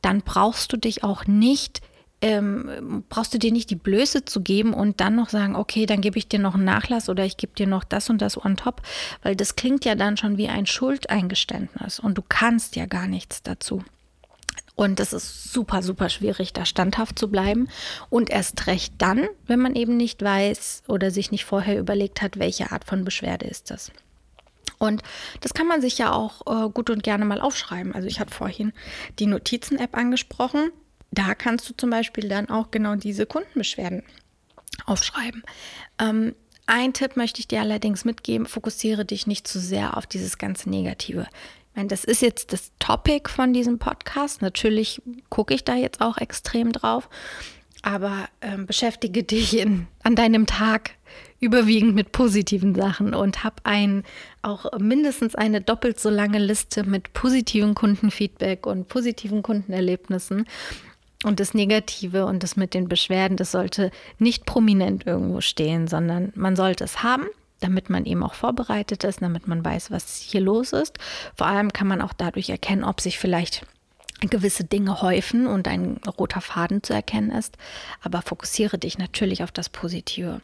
dann 0.03 0.21
brauchst 0.21 0.73
du 0.73 0.77
dich 0.77 1.03
auch 1.03 1.27
nicht, 1.27 1.81
ähm, 2.21 3.05
brauchst 3.09 3.33
du 3.33 3.39
dir 3.39 3.53
nicht 3.53 3.71
die 3.71 3.77
Blöße 3.77 4.25
zu 4.25 4.43
geben 4.43 4.75
und 4.75 5.01
dann 5.01 5.15
noch 5.15 5.31
sagen, 5.31 5.57
okay, 5.57 5.87
dann 5.87 6.01
gebe 6.01 6.19
ich 6.19 6.29
dir 6.29 6.39
noch 6.39 6.55
einen 6.55 6.65
Nachlass 6.65 7.09
oder 7.09 7.25
ich 7.25 7.37
gebe 7.37 7.55
dir 7.55 7.67
noch 7.67 7.85
das 7.85 8.11
und 8.11 8.21
das 8.21 8.43
on 8.43 8.57
top, 8.57 8.83
weil 9.23 9.37
das 9.37 9.57
klingt 9.57 9.85
ja 9.85 9.95
dann 9.95 10.17
schon 10.17 10.37
wie 10.37 10.49
ein 10.49 10.67
Schuldeingeständnis 10.67 12.01
und 12.01 12.19
du 12.19 12.23
kannst 12.29 12.77
ja 12.77 12.87
gar 12.87 13.07
nichts 13.07 13.43
dazu. 13.43 13.83
Und 14.77 14.99
es 14.99 15.13
ist 15.13 15.53
super, 15.53 15.83
super 15.83 16.09
schwierig, 16.09 16.53
da 16.53 16.65
standhaft 16.65 17.19
zu 17.19 17.31
bleiben. 17.31 17.69
Und 18.11 18.29
erst 18.29 18.67
recht 18.67 18.95
dann, 18.99 19.29
wenn 19.47 19.61
man 19.61 19.77
eben 19.77 19.97
nicht 19.97 20.21
weiß 20.21 20.83
oder 20.89 21.11
sich 21.11 21.31
nicht 21.31 21.45
vorher 21.45 21.79
überlegt 21.79 22.23
hat, 22.23 22.39
welche 22.39 22.73
Art 22.73 22.85
von 22.85 23.05
Beschwerde 23.05 23.47
ist 23.47 23.71
das. 23.71 23.93
Und 24.79 25.03
das 25.41 25.55
kann 25.55 25.67
man 25.67 25.81
sich 25.81 25.99
ja 25.99 26.13
auch 26.13 26.67
äh, 26.67 26.71
gut 26.71 26.91
und 26.91 27.03
gerne 27.03 27.25
mal 27.25 27.41
aufschreiben. 27.41 27.95
Also 27.95 28.09
ich 28.09 28.21
hatte 28.21 28.35
vorhin 28.35 28.73
die 29.19 29.27
Notizen-App 29.27 29.97
angesprochen. 29.97 30.71
Da 31.11 31.35
kannst 31.35 31.69
du 31.69 31.75
zum 31.77 31.91
Beispiel 31.91 32.29
dann 32.29 32.49
auch 32.49 32.71
genau 32.71 32.97
diese 32.97 33.27
Kundenbeschwerden 33.27 34.03
aufschreiben. 34.87 35.43
Ähm, 35.99 36.35
ein 36.67 36.93
Tipp 36.93 37.17
möchte 37.17 37.41
ich 37.41 37.49
dir 37.49 37.61
allerdings 37.61 38.05
mitgeben, 38.05 38.47
fokussiere 38.47 39.05
dich 39.05 39.27
nicht 39.27 39.47
zu 39.47 39.61
sehr 39.61 39.97
auf 39.97 40.07
dieses 40.07 40.39
ganze 40.39 40.71
Negative. 40.71 41.27
Ich 41.71 41.77
meine, 41.77 41.89
das 41.89 42.05
ist 42.05 42.23
jetzt 42.23 42.53
das 42.53 42.73
Topic 42.79 43.29
von 43.29 43.53
diesem 43.53 43.79
Podcast. 43.79 44.41
Natürlich 44.43 45.03
gucke 45.29 45.55
ich 45.55 45.65
da 45.65 45.75
jetzt 45.75 46.01
auch 46.01 46.19
extrem 46.19 46.73
drauf, 46.73 47.09
aber 47.83 48.29
ähm, 48.41 48.67
beschäftige 48.67 49.25
dich 49.25 49.59
in, 49.59 49.87
an 50.03 50.17
deinem 50.17 50.47
Tag 50.47 50.93
überwiegend 51.45 51.95
mit 51.95 52.13
positiven 52.13 52.75
Sachen 52.75 53.15
und 53.15 53.45
habe 53.45 53.57
ein, 53.65 54.03
auch 54.43 54.79
mindestens 54.79 55.35
eine 55.35 55.61
doppelt 55.61 56.01
so 56.01 56.11
lange 56.11 56.39
Liste 56.39 56.85
mit 56.85 57.13
positiven 57.13 57.75
Kundenfeedback 57.75 58.67
und 58.67 58.89
positiven 58.89 59.43
Kundenerlebnissen. 59.43 60.47
Und 61.25 61.41
das 61.41 61.55
Negative 61.55 62.27
und 62.27 62.43
das 62.43 62.57
mit 62.57 62.75
den 62.75 62.89
Beschwerden, 62.89 63.37
das 63.37 63.53
sollte 63.53 63.91
nicht 64.19 64.45
prominent 64.45 65.07
irgendwo 65.07 65.41
stehen, 65.41 65.89
sondern 65.89 66.33
man 66.35 66.55
sollte 66.55 66.85
es 66.85 67.03
haben, 67.03 67.27
damit 67.61 67.89
man 67.89 68.05
eben 68.05 68.23
auch 68.23 68.35
vorbereitet 68.35 69.05
ist, 69.05 69.23
damit 69.23 69.49
man 69.49 69.65
weiß, 69.65 69.91
was 69.91 70.19
hier 70.19 70.43
los 70.43 70.73
ist. 70.73 70.99
Vor 71.35 71.47
allem 71.47 71.73
kann 71.73 71.87
man 71.87 72.03
auch 72.03 72.13
dadurch 72.13 72.51
erkennen, 72.51 72.85
ob 72.85 73.01
sich 73.01 73.19
vielleicht 73.19 73.67
gewisse 74.21 74.65
Dinge 74.65 75.01
häufen 75.03 75.47
und 75.47 75.69
ein 75.69 75.99
roter 76.19 76.41
Faden 76.41 76.83
zu 76.83 76.93
erkennen 76.93 77.31
ist. 77.31 77.57
Aber 78.03 78.23
fokussiere 78.23 78.79
dich 78.79 78.99
natürlich 78.99 79.43
auf 79.43 79.53
das 79.53 79.69
Positive. 79.69 80.41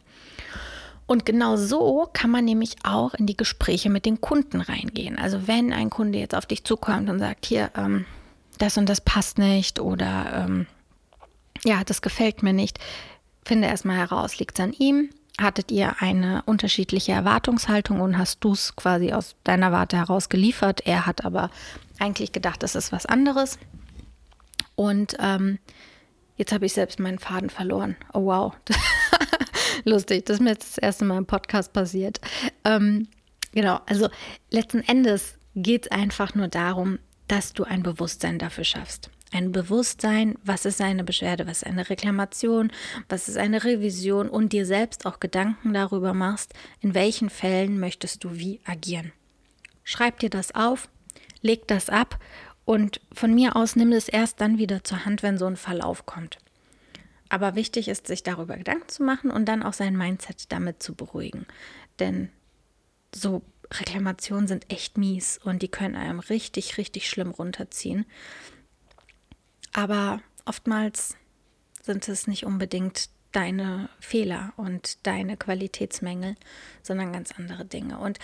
Und 1.07 1.25
genau 1.25 1.57
so 1.57 2.07
kann 2.13 2.31
man 2.31 2.45
nämlich 2.45 2.75
auch 2.83 3.13
in 3.13 3.25
die 3.25 3.35
Gespräche 3.35 3.89
mit 3.89 4.05
den 4.05 4.21
Kunden 4.21 4.61
reingehen. 4.61 5.17
Also 5.17 5.47
wenn 5.47 5.73
ein 5.73 5.89
Kunde 5.89 6.19
jetzt 6.19 6.35
auf 6.35 6.45
dich 6.45 6.63
zukommt 6.63 7.09
und 7.09 7.19
sagt, 7.19 7.45
hier, 7.45 7.71
ähm, 7.75 8.05
das 8.57 8.77
und 8.77 8.87
das 8.87 9.01
passt 9.01 9.37
nicht 9.37 9.79
oder 9.79 10.45
ähm, 10.45 10.67
ja, 11.63 11.83
das 11.83 12.01
gefällt 12.01 12.43
mir 12.43 12.53
nicht. 12.53 12.79
Finde 13.43 13.67
erstmal 13.67 13.97
heraus, 13.97 14.39
liegt 14.39 14.57
es 14.57 14.63
an 14.63 14.73
ihm? 14.73 15.09
Hattet 15.39 15.71
ihr 15.71 15.95
eine 16.01 16.43
unterschiedliche 16.45 17.13
Erwartungshaltung 17.13 17.99
und 18.01 18.17
hast 18.17 18.43
du 18.43 18.53
es 18.53 18.75
quasi 18.75 19.11
aus 19.13 19.35
deiner 19.43 19.71
Warte 19.71 19.97
heraus 19.97 20.29
geliefert? 20.29 20.81
Er 20.85 21.05
hat 21.05 21.25
aber 21.25 21.49
eigentlich 21.99 22.31
gedacht, 22.31 22.63
das 22.63 22.75
ist 22.75 22.91
was 22.91 23.05
anderes. 23.05 23.57
Und 24.75 25.15
ähm, 25.19 25.59
jetzt 26.37 26.51
habe 26.51 26.65
ich 26.65 26.73
selbst 26.73 26.99
meinen 26.99 27.19
Faden 27.19 27.49
verloren. 27.49 27.95
Oh 28.13 28.25
wow. 28.25 28.53
Lustig, 29.85 30.25
das 30.25 30.35
ist 30.35 30.41
mir 30.41 30.51
jetzt 30.51 30.77
das 30.77 30.77
erste 30.77 31.05
Mal 31.05 31.17
im 31.17 31.25
Podcast 31.25 31.73
passiert. 31.73 32.19
Ähm, 32.63 33.07
genau, 33.51 33.79
also 33.85 34.09
letzten 34.49 34.81
Endes 34.81 35.35
geht 35.55 35.85
es 35.85 35.91
einfach 35.91 36.35
nur 36.35 36.47
darum, 36.47 36.99
dass 37.27 37.53
du 37.53 37.63
ein 37.63 37.83
Bewusstsein 37.83 38.39
dafür 38.39 38.63
schaffst. 38.63 39.09
Ein 39.33 39.53
Bewusstsein, 39.53 40.35
was 40.43 40.65
ist 40.65 40.81
eine 40.81 41.05
Beschwerde, 41.05 41.47
was 41.47 41.61
ist 41.61 41.67
eine 41.67 41.89
Reklamation, 41.89 42.71
was 43.07 43.29
ist 43.29 43.37
eine 43.37 43.63
Revision 43.63 44.27
und 44.27 44.51
dir 44.51 44.65
selbst 44.65 45.05
auch 45.05 45.21
Gedanken 45.21 45.73
darüber 45.73 46.13
machst, 46.13 46.53
in 46.81 46.93
welchen 46.93 47.29
Fällen 47.29 47.79
möchtest 47.79 48.25
du 48.25 48.35
wie 48.35 48.59
agieren. 48.65 49.13
Schreib 49.85 50.19
dir 50.19 50.29
das 50.29 50.53
auf, 50.53 50.89
leg 51.41 51.65
das 51.67 51.89
ab 51.89 52.19
und 52.65 52.99
von 53.13 53.33
mir 53.33 53.55
aus 53.55 53.77
nimm 53.77 53.93
es 53.93 54.09
erst 54.09 54.41
dann 54.41 54.57
wieder 54.57 54.83
zur 54.83 55.05
Hand, 55.05 55.23
wenn 55.23 55.37
so 55.37 55.45
ein 55.45 55.55
Fall 55.55 55.81
aufkommt. 55.81 56.37
Aber 57.31 57.55
wichtig 57.55 57.87
ist, 57.87 58.07
sich 58.07 58.23
darüber 58.23 58.57
Gedanken 58.57 58.89
zu 58.89 59.03
machen 59.03 59.31
und 59.31 59.45
dann 59.45 59.63
auch 59.63 59.71
sein 59.71 59.95
Mindset 59.95 60.51
damit 60.51 60.83
zu 60.83 60.95
beruhigen. 60.95 61.45
Denn 61.97 62.29
so 63.15 63.41
Reklamationen 63.71 64.49
sind 64.49 64.69
echt 64.69 64.97
mies 64.97 65.39
und 65.41 65.61
die 65.61 65.69
können 65.69 65.95
einem 65.95 66.19
richtig, 66.19 66.77
richtig 66.77 67.07
schlimm 67.07 67.31
runterziehen. 67.31 68.05
Aber 69.71 70.19
oftmals 70.43 71.15
sind 71.81 72.09
es 72.09 72.27
nicht 72.27 72.45
unbedingt 72.45 73.09
deine 73.31 73.87
Fehler 74.01 74.51
und 74.57 75.07
deine 75.07 75.37
Qualitätsmängel, 75.37 76.35
sondern 76.83 77.13
ganz 77.13 77.31
andere 77.37 77.63
Dinge. 77.63 77.97
Und 77.97 78.19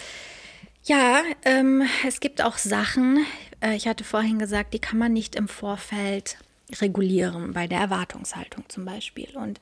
ja, 0.84 1.22
ähm, 1.46 1.84
es 2.06 2.20
gibt 2.20 2.42
auch 2.42 2.58
Sachen, 2.58 3.26
äh, 3.62 3.74
ich 3.78 3.88
hatte 3.88 4.04
vorhin 4.04 4.38
gesagt, 4.38 4.74
die 4.74 4.80
kann 4.80 4.98
man 4.98 5.14
nicht 5.14 5.38
im 5.38 5.48
Vorfeld 5.48 6.38
regulieren, 6.82 7.54
bei 7.54 7.68
der 7.68 7.80
Erwartungshaltung 7.80 8.66
zum 8.68 8.86
Beispiel. 8.86 9.36
Und 9.36 9.60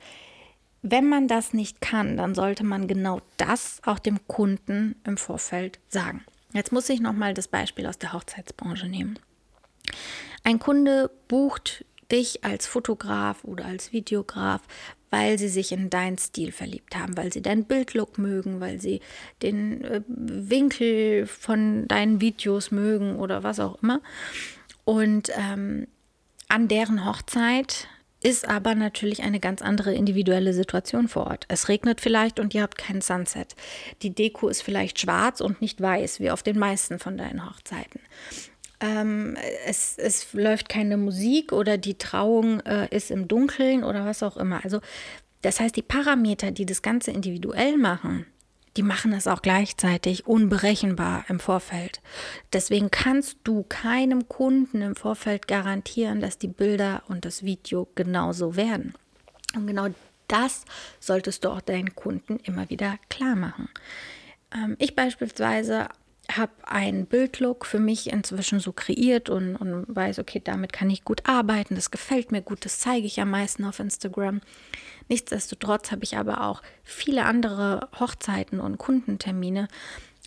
wenn 0.82 1.08
man 1.08 1.28
das 1.28 1.52
nicht 1.52 1.80
kann, 1.80 2.16
dann 2.16 2.34
sollte 2.34 2.64
man 2.64 2.86
genau 2.86 3.20
das 3.36 3.80
auch 3.84 3.98
dem 3.98 4.26
Kunden 4.26 4.96
im 5.04 5.16
Vorfeld 5.16 5.78
sagen. 5.88 6.24
Jetzt 6.52 6.72
muss 6.72 6.88
ich 6.88 7.00
nochmal 7.00 7.34
das 7.34 7.48
Beispiel 7.48 7.86
aus 7.86 7.98
der 7.98 8.12
Hochzeitsbranche 8.12 8.88
nehmen. 8.88 9.18
Ein 10.44 10.58
Kunde 10.58 11.10
bucht 11.28 11.84
dich 12.10 12.44
als 12.44 12.66
Fotograf 12.66 13.42
oder 13.44 13.64
als 13.64 13.92
Videograf, 13.92 14.62
weil 15.10 15.38
sie 15.38 15.48
sich 15.48 15.72
in 15.72 15.90
deinen 15.90 16.18
Stil 16.18 16.52
verliebt 16.52 16.96
haben, 16.96 17.16
weil 17.16 17.32
sie 17.32 17.42
deinen 17.42 17.64
Bildlook 17.64 18.18
mögen, 18.18 18.60
weil 18.60 18.80
sie 18.80 19.00
den 19.42 19.82
äh, 19.84 20.02
Winkel 20.06 21.26
von 21.26 21.88
deinen 21.88 22.20
Videos 22.20 22.70
mögen 22.70 23.16
oder 23.16 23.42
was 23.42 23.60
auch 23.60 23.82
immer. 23.82 24.00
Und 24.84 25.30
ähm, 25.36 25.88
an 26.48 26.68
deren 26.68 27.04
Hochzeit 27.04 27.88
ist 28.22 28.48
aber 28.48 28.74
natürlich 28.74 29.22
eine 29.22 29.40
ganz 29.40 29.62
andere 29.62 29.94
individuelle 29.94 30.52
Situation 30.52 31.06
vor 31.06 31.26
Ort. 31.26 31.44
Es 31.48 31.68
regnet 31.68 32.00
vielleicht 32.00 32.40
und 32.40 32.54
ihr 32.54 32.62
habt 32.62 32.78
kein 32.78 33.00
Sunset. 33.00 33.54
Die 34.02 34.14
Deko 34.14 34.48
ist 34.48 34.62
vielleicht 34.62 35.00
schwarz 35.00 35.40
und 35.40 35.60
nicht 35.60 35.80
weiß, 35.80 36.18
wie 36.20 36.30
auf 36.30 36.42
den 36.42 36.58
meisten 36.58 36.98
von 36.98 37.16
deinen 37.16 37.48
Hochzeiten. 37.48 38.00
Ähm, 38.80 39.36
es, 39.66 39.96
es 39.98 40.32
läuft 40.32 40.68
keine 40.68 40.96
Musik 40.96 41.52
oder 41.52 41.78
die 41.78 41.98
Trauung 41.98 42.60
äh, 42.60 42.88
ist 42.94 43.10
im 43.10 43.28
Dunkeln 43.28 43.84
oder 43.84 44.04
was 44.04 44.22
auch 44.22 44.36
immer. 44.36 44.64
Also 44.64 44.80
das 45.42 45.60
heißt, 45.60 45.76
die 45.76 45.82
Parameter, 45.82 46.50
die 46.50 46.66
das 46.66 46.82
Ganze 46.82 47.12
individuell 47.12 47.78
machen, 47.78 48.26
die 48.76 48.82
machen 48.82 49.12
es 49.12 49.26
auch 49.26 49.42
gleichzeitig 49.42 50.26
unberechenbar 50.26 51.24
im 51.28 51.40
Vorfeld. 51.40 52.00
Deswegen 52.52 52.90
kannst 52.90 53.38
du 53.44 53.64
keinem 53.68 54.28
Kunden 54.28 54.82
im 54.82 54.96
Vorfeld 54.96 55.48
garantieren, 55.48 56.20
dass 56.20 56.38
die 56.38 56.48
Bilder 56.48 57.02
und 57.08 57.24
das 57.24 57.42
Video 57.42 57.88
genauso 57.94 58.56
werden. 58.56 58.94
Und 59.54 59.66
genau 59.66 59.88
das 60.28 60.64
solltest 61.00 61.44
du 61.44 61.50
auch 61.50 61.60
deinen 61.60 61.94
Kunden 61.94 62.38
immer 62.42 62.68
wieder 62.68 62.98
klar 63.08 63.36
machen. 63.36 63.68
Ähm, 64.54 64.76
ich 64.78 64.94
beispielsweise 64.94 65.88
habe 66.30 66.52
einen 66.64 67.06
Bildlook 67.06 67.66
für 67.66 67.78
mich 67.78 68.10
inzwischen 68.10 68.58
so 68.58 68.72
kreiert 68.72 69.30
und, 69.30 69.56
und 69.56 69.86
weiß, 69.88 70.18
okay, 70.18 70.40
damit 70.42 70.72
kann 70.72 70.90
ich 70.90 71.04
gut 71.04 71.22
arbeiten, 71.28 71.76
das 71.76 71.90
gefällt 71.92 72.32
mir 72.32 72.42
gut, 72.42 72.64
das 72.64 72.80
zeige 72.80 73.06
ich 73.06 73.20
am 73.20 73.30
meisten 73.30 73.64
auf 73.64 73.78
Instagram. 73.78 74.40
Nichtsdestotrotz 75.08 75.92
habe 75.92 76.04
ich 76.04 76.16
aber 76.16 76.42
auch 76.42 76.62
viele 76.82 77.24
andere 77.24 77.88
Hochzeiten 77.98 78.60
und 78.60 78.78
Kundentermine, 78.78 79.68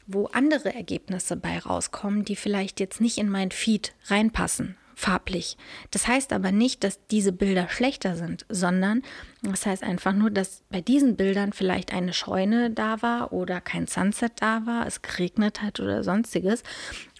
wo 0.07 0.25
andere 0.27 0.73
Ergebnisse 0.73 1.35
bei 1.35 1.59
rauskommen, 1.59 2.25
die 2.25 2.35
vielleicht 2.35 2.79
jetzt 2.79 2.99
nicht 3.01 3.17
in 3.17 3.29
mein 3.29 3.51
Feed 3.51 3.93
reinpassen, 4.05 4.75
farblich. 4.95 5.55
Das 5.91 6.07
heißt 6.07 6.33
aber 6.33 6.51
nicht, 6.51 6.83
dass 6.83 7.05
diese 7.07 7.31
Bilder 7.31 7.69
schlechter 7.69 8.15
sind, 8.15 8.45
sondern 8.49 9.03
das 9.43 9.65
heißt 9.65 9.83
einfach 9.83 10.13
nur, 10.13 10.31
dass 10.31 10.63
bei 10.69 10.81
diesen 10.81 11.15
Bildern 11.15 11.53
vielleicht 11.53 11.93
eine 11.93 12.13
Scheune 12.13 12.71
da 12.71 13.01
war 13.01 13.31
oder 13.31 13.61
kein 13.61 13.87
Sunset 13.87 14.33
da 14.41 14.65
war, 14.65 14.87
es 14.87 15.01
geregnet 15.01 15.61
hat 15.61 15.79
oder 15.79 16.03
sonstiges 16.03 16.63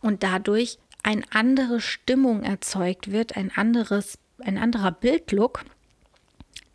und 0.02 0.24
dadurch 0.24 0.80
eine 1.04 1.24
andere 1.32 1.80
Stimmung 1.80 2.44
erzeugt 2.44 3.12
wird, 3.12 3.38
ein 3.38 3.52
anderes, 3.56 4.18
ein 4.40 4.58
anderer 4.58 4.92
Bildlook 4.92 5.64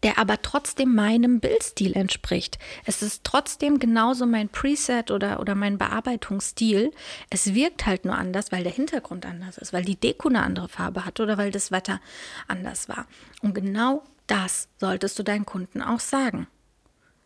der 0.05 0.19
aber 0.19 0.43
trotzdem 0.43 0.95
meinem 0.95 1.41
Bildstil 1.41 1.95
entspricht. 1.95 2.59
Es 2.85 3.03
ist 3.03 3.25
trotzdem 3.25 3.79
genauso 3.79 4.27
mein 4.27 4.51
Preset 4.51 5.11
oder, 5.11 5.41
oder 5.41 5.55
mein 5.55 5.79
Bearbeitungsstil. 5.79 6.93
Es 7.31 7.55
wirkt 7.55 7.87
halt 7.87 8.05
nur 8.05 8.15
anders, 8.15 8.53
weil 8.53 8.63
der 8.63 8.73
Hintergrund 8.73 9.25
anders 9.25 9.57
ist, 9.59 9.73
weil 9.73 9.85
die 9.85 9.97
Deko 9.97 10.29
eine 10.29 10.43
andere 10.43 10.69
Farbe 10.69 11.07
hat 11.07 11.19
oder 11.21 11.39
weil 11.39 11.51
das 11.51 11.73
Wetter 11.73 12.01
anders 12.47 12.89
war. 12.89 13.07
Und 13.41 13.55
genau 13.55 14.05
das 14.27 14.69
solltest 14.79 15.19
du 15.19 15.23
deinen 15.23 15.47
Kunden 15.47 15.83
auch 15.83 16.01
sagen. 16.01 16.47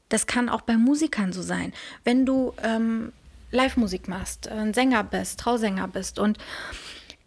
Das 0.09 0.27
kann 0.27 0.49
auch 0.49 0.62
bei 0.62 0.77
Musikern 0.77 1.33
so 1.33 1.43
sein. 1.43 1.73
Wenn 2.05 2.25
du 2.25 2.55
ähm, 2.62 3.12
Live-Musik 3.51 4.07
machst, 4.07 4.49
ein 4.49 4.73
Sänger 4.73 5.03
bist, 5.03 5.41
Trausänger 5.41 5.88
bist 5.88 6.19
und 6.21 6.38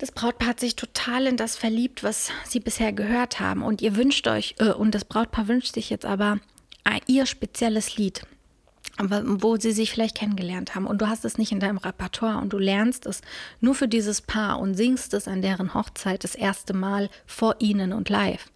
das 0.02 0.12
Brautpaar 0.12 0.50
hat 0.50 0.60
sich 0.60 0.76
total 0.76 1.28
in 1.28 1.38
das 1.38 1.56
verliebt, 1.56 2.02
was 2.02 2.32
sie 2.48 2.60
bisher 2.60 2.92
gehört 2.92 3.40
haben. 3.40 3.62
Und 3.62 3.84
ihr 3.84 3.96
wünscht 3.96 4.28
euch, 4.28 4.56
äh, 4.58 4.72
und 4.72 4.96
das 4.96 5.06
Brautpaar 5.06 5.48
wünscht 5.48 5.76
sich 5.76 5.92
jetzt 5.92 6.06
aber 6.06 6.40
ihr 7.06 7.28
spezielles 7.28 7.98
Lied, 7.98 8.24
wo 8.98 9.58
sie 9.58 9.72
sich 9.72 9.92
vielleicht 9.92 10.18
kennengelernt 10.18 10.74
haben. 10.74 10.88
Und 10.88 11.02
du 11.02 11.08
hast 11.08 11.24
es 11.24 11.38
nicht 11.38 11.52
in 11.52 11.60
deinem 11.60 11.78
Repertoire 11.78 12.40
und 12.40 12.52
du 12.52 12.58
lernst 12.58 13.06
es 13.06 13.22
nur 13.60 13.76
für 13.76 13.88
dieses 13.88 14.22
Paar 14.22 14.60
und 14.60 14.74
singst 14.74 15.14
es 15.14 15.28
an 15.28 15.44
deren 15.44 15.76
Hochzeit 15.76 16.24
das 16.24 16.34
erste 16.34 16.74
Mal 16.74 17.10
vor 17.28 17.58
ihnen 17.60 17.94
und 17.94 18.10
live. 18.10 18.50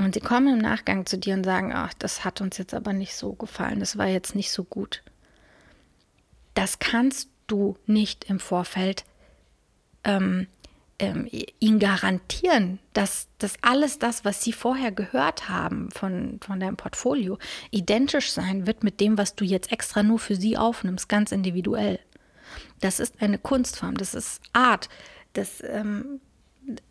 Und 0.00 0.14
sie 0.14 0.20
kommen 0.20 0.54
im 0.54 0.58
Nachgang 0.58 1.06
zu 1.06 1.18
dir 1.18 1.34
und 1.34 1.44
sagen, 1.44 1.72
ach, 1.72 1.94
das 1.94 2.24
hat 2.24 2.40
uns 2.40 2.58
jetzt 2.58 2.74
aber 2.74 2.92
nicht 2.92 3.14
so 3.14 3.32
gefallen, 3.32 3.78
das 3.78 3.96
war 3.96 4.06
jetzt 4.06 4.34
nicht 4.34 4.50
so 4.50 4.64
gut. 4.64 5.02
Das 6.54 6.80
kannst 6.80 7.28
du 7.46 7.76
nicht 7.86 8.24
im 8.24 8.40
Vorfeld 8.40 9.04
ähm, 10.04 10.46
ähm, 10.98 11.28
ihnen 11.60 11.78
garantieren, 11.78 12.80
dass 12.92 13.28
das 13.38 13.54
alles 13.62 13.98
das, 13.98 14.24
was 14.24 14.42
sie 14.42 14.52
vorher 14.52 14.90
gehört 14.90 15.48
haben 15.48 15.90
von, 15.92 16.40
von 16.40 16.58
deinem 16.58 16.76
Portfolio, 16.76 17.38
identisch 17.70 18.32
sein 18.32 18.66
wird 18.66 18.82
mit 18.82 19.00
dem, 19.00 19.16
was 19.16 19.34
du 19.36 19.44
jetzt 19.44 19.70
extra 19.70 20.02
nur 20.02 20.18
für 20.18 20.34
sie 20.34 20.56
aufnimmst, 20.56 21.08
ganz 21.08 21.30
individuell. 21.30 22.00
Das 22.80 22.98
ist 22.98 23.22
eine 23.22 23.38
Kunstform, 23.38 23.96
das 23.96 24.14
ist 24.14 24.40
Art, 24.52 24.88
das, 25.34 25.62
ähm, 25.62 26.20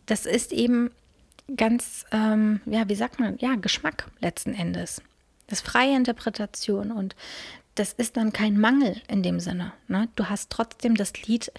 das 0.06 0.24
ist 0.24 0.52
eben 0.52 0.90
ganz, 1.56 2.04
ähm, 2.10 2.60
ja, 2.66 2.88
wie 2.88 2.94
sagt 2.94 3.20
man, 3.20 3.36
ja, 3.38 3.56
Geschmack 3.56 4.06
letzten 4.20 4.54
Endes. 4.54 5.02
Das 5.46 5.60
ist 5.60 5.66
freie 5.66 5.96
Interpretation 5.96 6.92
und 6.92 7.16
das 7.74 7.92
ist 7.92 8.16
dann 8.16 8.32
kein 8.32 8.58
Mangel 8.58 9.00
in 9.08 9.22
dem 9.22 9.40
Sinne. 9.40 9.72
Ne? 9.86 10.08
Du 10.16 10.28
hast 10.28 10.50
trotzdem 10.50 10.96
das 10.96 11.12
Lied 11.26 11.52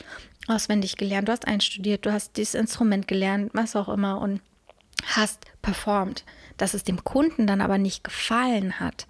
auswendig 0.49 0.97
gelernt, 0.97 1.27
du 1.27 1.31
hast 1.31 1.47
einstudiert, 1.47 2.05
du 2.05 2.11
hast 2.11 2.37
dieses 2.37 2.55
Instrument 2.55 3.07
gelernt, 3.07 3.51
was 3.53 3.75
auch 3.75 3.89
immer 3.89 4.21
und 4.21 4.41
hast 5.05 5.45
performt. 5.61 6.25
Dass 6.57 6.73
es 6.73 6.83
dem 6.83 7.03
Kunden 7.03 7.47
dann 7.47 7.61
aber 7.61 7.77
nicht 7.77 8.03
gefallen 8.03 8.79
hat, 8.79 9.07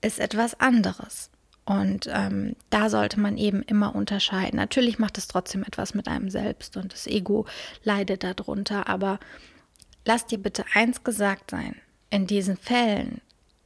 ist 0.00 0.20
etwas 0.20 0.58
anderes. 0.60 1.30
Und 1.64 2.08
ähm, 2.10 2.56
da 2.70 2.88
sollte 2.88 3.20
man 3.20 3.36
eben 3.36 3.62
immer 3.62 3.94
unterscheiden. 3.94 4.56
Natürlich 4.56 4.98
macht 4.98 5.18
es 5.18 5.28
trotzdem 5.28 5.62
etwas 5.62 5.92
mit 5.92 6.08
einem 6.08 6.30
selbst 6.30 6.76
und 6.78 6.92
das 6.92 7.06
Ego 7.06 7.46
leidet 7.84 8.24
darunter. 8.24 8.88
Aber 8.88 9.18
lass 10.06 10.26
dir 10.26 10.38
bitte 10.38 10.64
eins 10.72 11.04
gesagt 11.04 11.50
sein. 11.50 11.76
In 12.08 12.26
diesen 12.26 12.56
Fällen 12.56 13.20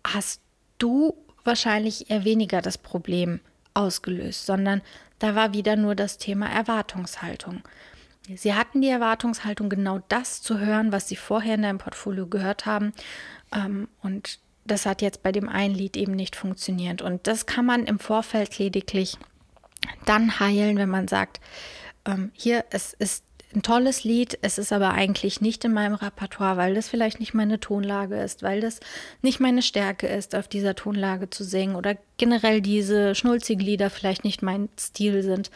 hast 0.04 0.40
du 0.78 1.14
wahrscheinlich 1.44 2.10
eher 2.10 2.24
weniger 2.24 2.60
das 2.60 2.76
Problem 2.76 3.40
ausgelöst, 3.74 4.46
sondern 4.46 4.82
da 5.18 5.34
war 5.34 5.52
wieder 5.52 5.76
nur 5.76 5.94
das 5.94 6.18
Thema 6.18 6.46
Erwartungshaltung. 6.46 7.62
Sie 8.34 8.54
hatten 8.54 8.80
die 8.80 8.88
Erwartungshaltung, 8.88 9.68
genau 9.68 10.00
das 10.08 10.42
zu 10.42 10.58
hören, 10.58 10.92
was 10.92 11.08
Sie 11.08 11.16
vorher 11.16 11.56
in 11.56 11.62
deinem 11.62 11.78
Portfolio 11.78 12.26
gehört 12.26 12.66
haben. 12.66 12.92
Ähm, 13.52 13.88
und 14.00 14.38
das 14.64 14.86
hat 14.86 15.02
jetzt 15.02 15.22
bei 15.22 15.32
dem 15.32 15.48
einen 15.48 15.74
Lied 15.74 15.96
eben 15.96 16.12
nicht 16.12 16.36
funktioniert. 16.36 17.02
Und 17.02 17.26
das 17.26 17.46
kann 17.46 17.66
man 17.66 17.84
im 17.84 17.98
Vorfeld 17.98 18.58
lediglich 18.58 19.18
dann 20.04 20.38
heilen, 20.38 20.76
wenn 20.76 20.88
man 20.88 21.08
sagt, 21.08 21.40
ähm, 22.04 22.30
hier, 22.34 22.64
es 22.70 22.92
ist 22.92 23.24
ein 23.54 23.62
tolles 23.62 24.04
Lied, 24.04 24.38
es 24.42 24.58
ist 24.58 24.72
aber 24.72 24.92
eigentlich 24.92 25.40
nicht 25.40 25.64
in 25.64 25.72
meinem 25.72 25.94
Repertoire, 25.94 26.56
weil 26.56 26.74
das 26.74 26.88
vielleicht 26.88 27.20
nicht 27.20 27.34
meine 27.34 27.60
Tonlage 27.60 28.20
ist, 28.20 28.42
weil 28.42 28.60
das 28.60 28.80
nicht 29.22 29.40
meine 29.40 29.62
Stärke 29.62 30.06
ist, 30.06 30.34
auf 30.34 30.48
dieser 30.48 30.74
Tonlage 30.74 31.30
zu 31.30 31.44
singen 31.44 31.76
oder 31.76 31.96
generell 32.16 32.60
diese 32.60 33.14
schnulzigen 33.14 33.64
Lieder 33.64 33.90
vielleicht 33.90 34.24
nicht 34.24 34.42
mein 34.42 34.68
Stil 34.78 35.22
sind. 35.22 35.50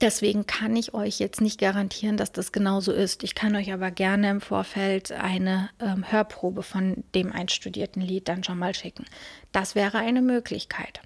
Deswegen 0.00 0.46
kann 0.46 0.76
ich 0.76 0.94
euch 0.94 1.18
jetzt 1.18 1.42
nicht 1.42 1.60
garantieren, 1.60 2.16
dass 2.16 2.32
das 2.32 2.52
genauso 2.52 2.90
ist. 2.90 3.22
Ich 3.22 3.34
kann 3.34 3.54
euch 3.54 3.70
aber 3.72 3.90
gerne 3.90 4.30
im 4.30 4.40
Vorfeld 4.40 5.12
eine 5.12 5.68
ähm, 5.78 6.10
Hörprobe 6.10 6.62
von 6.62 7.04
dem 7.14 7.32
einstudierten 7.32 8.00
Lied 8.00 8.28
dann 8.28 8.42
schon 8.42 8.58
mal 8.58 8.74
schicken. 8.74 9.04
Das 9.52 9.74
wäre 9.74 9.98
eine 9.98 10.22
Möglichkeit. 10.22 11.02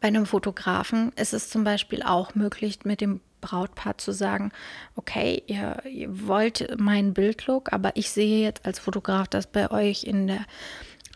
Bei 0.00 0.08
einem 0.08 0.24
Fotografen 0.24 1.12
ist 1.16 1.34
es 1.34 1.50
zum 1.50 1.62
Beispiel 1.62 2.02
auch 2.02 2.34
möglich, 2.34 2.78
mit 2.84 3.02
dem 3.02 3.20
Brautpaar 3.40 3.98
zu 3.98 4.12
sagen, 4.12 4.52
okay, 4.96 5.42
ihr, 5.46 5.82
ihr 5.84 6.26
wollt 6.26 6.78
meinen 6.78 7.14
Bildlook, 7.14 7.72
aber 7.72 7.92
ich 7.96 8.10
sehe 8.10 8.44
jetzt 8.44 8.66
als 8.66 8.78
Fotograf, 8.78 9.28
dass 9.28 9.46
bei 9.46 9.70
euch 9.70 10.04
in 10.04 10.26
der 10.26 10.44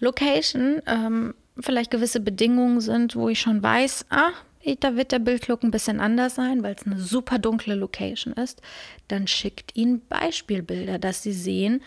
Location 0.00 0.82
ähm, 0.86 1.34
vielleicht 1.58 1.90
gewisse 1.90 2.20
Bedingungen 2.20 2.80
sind, 2.80 3.16
wo 3.16 3.28
ich 3.28 3.40
schon 3.40 3.62
weiß, 3.62 4.06
ah, 4.10 4.32
da 4.80 4.96
wird 4.96 5.12
der 5.12 5.18
Bildlook 5.18 5.62
ein 5.62 5.70
bisschen 5.70 6.00
anders 6.00 6.34
sein, 6.36 6.62
weil 6.62 6.74
es 6.74 6.86
eine 6.86 6.98
super 6.98 7.38
dunkle 7.38 7.74
Location 7.74 8.32
ist. 8.34 8.62
Dann 9.08 9.26
schickt 9.26 9.76
ihnen 9.76 10.00
Beispielbilder, 10.08 10.98
dass 10.98 11.22
sie 11.22 11.34
sehen, 11.34 11.82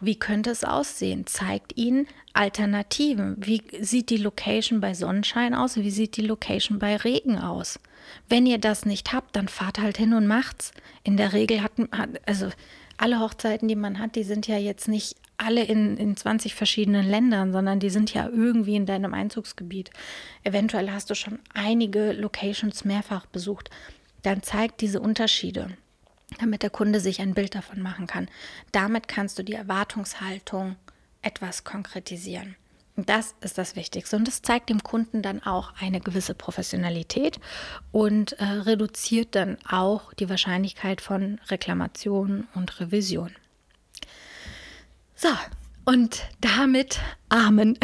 wie 0.00 0.18
könnte 0.18 0.50
es 0.50 0.64
aussehen? 0.64 1.26
Zeigt 1.26 1.76
ihnen 1.76 2.06
Alternativen. 2.32 3.36
Wie 3.38 3.62
sieht 3.80 4.10
die 4.10 4.16
Location 4.16 4.80
bei 4.80 4.94
Sonnenschein 4.94 5.54
aus? 5.54 5.76
Wie 5.76 5.90
sieht 5.90 6.16
die 6.16 6.26
Location 6.26 6.78
bei 6.78 6.96
Regen 6.96 7.38
aus? 7.38 7.78
Wenn 8.28 8.46
ihr 8.46 8.58
das 8.58 8.86
nicht 8.86 9.12
habt, 9.12 9.36
dann 9.36 9.48
fahrt 9.48 9.78
halt 9.78 9.96
hin 9.96 10.14
und 10.14 10.26
macht's. 10.26 10.72
In 11.02 11.16
der 11.16 11.32
Regel 11.32 11.62
hat, 11.62 11.72
also 12.26 12.50
alle 12.96 13.20
Hochzeiten, 13.20 13.68
die 13.68 13.76
man 13.76 13.98
hat, 13.98 14.16
die 14.16 14.24
sind 14.24 14.46
ja 14.46 14.56
jetzt 14.56 14.88
nicht 14.88 15.16
alle 15.36 15.64
in, 15.64 15.96
in 15.96 16.16
20 16.16 16.54
verschiedenen 16.54 17.06
Ländern, 17.06 17.52
sondern 17.52 17.80
die 17.80 17.90
sind 17.90 18.14
ja 18.14 18.28
irgendwie 18.28 18.76
in 18.76 18.86
deinem 18.86 19.14
Einzugsgebiet. 19.14 19.90
Eventuell 20.44 20.90
hast 20.90 21.10
du 21.10 21.14
schon 21.14 21.40
einige 21.52 22.12
Locations 22.12 22.84
mehrfach 22.84 23.26
besucht. 23.26 23.70
Dann 24.22 24.42
zeigt 24.42 24.80
diese 24.80 25.00
Unterschiede, 25.00 25.76
damit 26.38 26.62
der 26.62 26.70
Kunde 26.70 27.00
sich 27.00 27.20
ein 27.20 27.34
Bild 27.34 27.54
davon 27.54 27.80
machen 27.80 28.06
kann. 28.06 28.28
Damit 28.72 29.08
kannst 29.08 29.38
du 29.38 29.42
die 29.42 29.54
Erwartungshaltung 29.54 30.76
etwas 31.20 31.64
konkretisieren. 31.64 32.56
Das 32.96 33.34
ist 33.40 33.58
das 33.58 33.74
Wichtigste. 33.74 34.16
Und 34.16 34.28
das 34.28 34.40
zeigt 34.42 34.70
dem 34.70 34.82
Kunden 34.82 35.20
dann 35.20 35.42
auch 35.42 35.72
eine 35.80 36.00
gewisse 36.00 36.34
Professionalität 36.34 37.40
und 37.90 38.34
äh, 38.34 38.44
reduziert 38.44 39.34
dann 39.34 39.58
auch 39.68 40.12
die 40.14 40.28
Wahrscheinlichkeit 40.28 41.00
von 41.00 41.40
Reklamation 41.48 42.46
und 42.54 42.78
Revision. 42.78 43.34
So, 45.16 45.28
und 45.84 46.22
damit 46.40 47.00
Amen. 47.28 47.78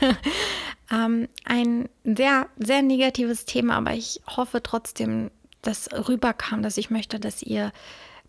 ähm, 0.92 1.28
ein 1.44 1.88
sehr, 2.04 2.48
sehr 2.56 2.82
negatives 2.82 3.44
Thema, 3.44 3.76
aber 3.76 3.94
ich 3.94 4.20
hoffe 4.28 4.62
trotzdem, 4.62 5.32
dass 5.62 5.88
rüberkam, 5.92 6.62
dass 6.62 6.76
ich 6.76 6.88
möchte, 6.88 7.18
dass 7.18 7.42
ihr 7.42 7.72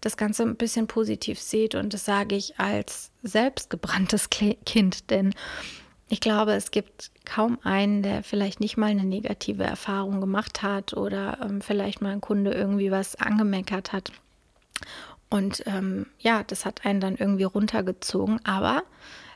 das 0.02 0.18
Ganze 0.18 0.44
ein 0.44 0.56
bisschen 0.56 0.88
positiv 0.88 1.40
seht. 1.40 1.76
Und 1.76 1.94
das 1.94 2.06
sage 2.06 2.36
ich 2.36 2.60
als 2.60 3.12
selbstgebranntes 3.22 4.30
Kind, 4.30 5.10
denn 5.10 5.34
ich 6.14 6.20
glaube, 6.20 6.54
es 6.54 6.70
gibt 6.70 7.10
kaum 7.26 7.58
einen, 7.64 8.04
der 8.04 8.22
vielleicht 8.22 8.60
nicht 8.60 8.78
mal 8.78 8.92
eine 8.92 9.04
negative 9.04 9.64
Erfahrung 9.64 10.22
gemacht 10.22 10.62
hat 10.62 10.94
oder 10.94 11.40
ähm, 11.42 11.60
vielleicht 11.60 12.04
mal 12.04 12.12
ein 12.12 12.22
Kunde 12.22 12.52
irgendwie 12.52 12.92
was 12.92 13.16
angemeckert 13.16 13.94
hat. 13.94 14.12
Und 15.32 15.64
ähm, 15.66 16.06
ja, 16.20 16.44
das 16.44 16.66
hat 16.66 16.86
einen 16.86 17.00
dann 17.00 17.16
irgendwie 17.16 17.46
runtergezogen. 17.46 18.40
Aber 18.46 18.84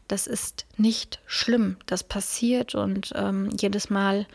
das 0.08 0.28
ist 0.28 0.68
nicht 0.78 1.20
schlimm. 1.26 1.78
Das 1.88 2.04
passiert 2.04 2.76
und 2.76 3.12
ähm, 3.16 3.50
jedes 3.60 3.90
Mal, 3.90 4.28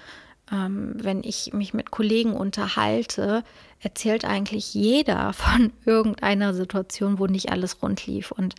ähm, 0.50 0.96
wenn 0.96 1.22
ich 1.22 1.52
mich 1.52 1.74
mit 1.74 1.92
Kollegen 1.92 2.32
unterhalte, 2.32 3.44
erzählt 3.78 4.24
eigentlich 4.24 4.74
jeder 4.74 5.32
von 5.32 5.72
irgendeiner 5.84 6.54
Situation, 6.54 7.20
wo 7.20 7.28
nicht 7.28 7.52
alles 7.52 7.80
rund 7.84 8.04
lief. 8.04 8.32
Und 8.32 8.56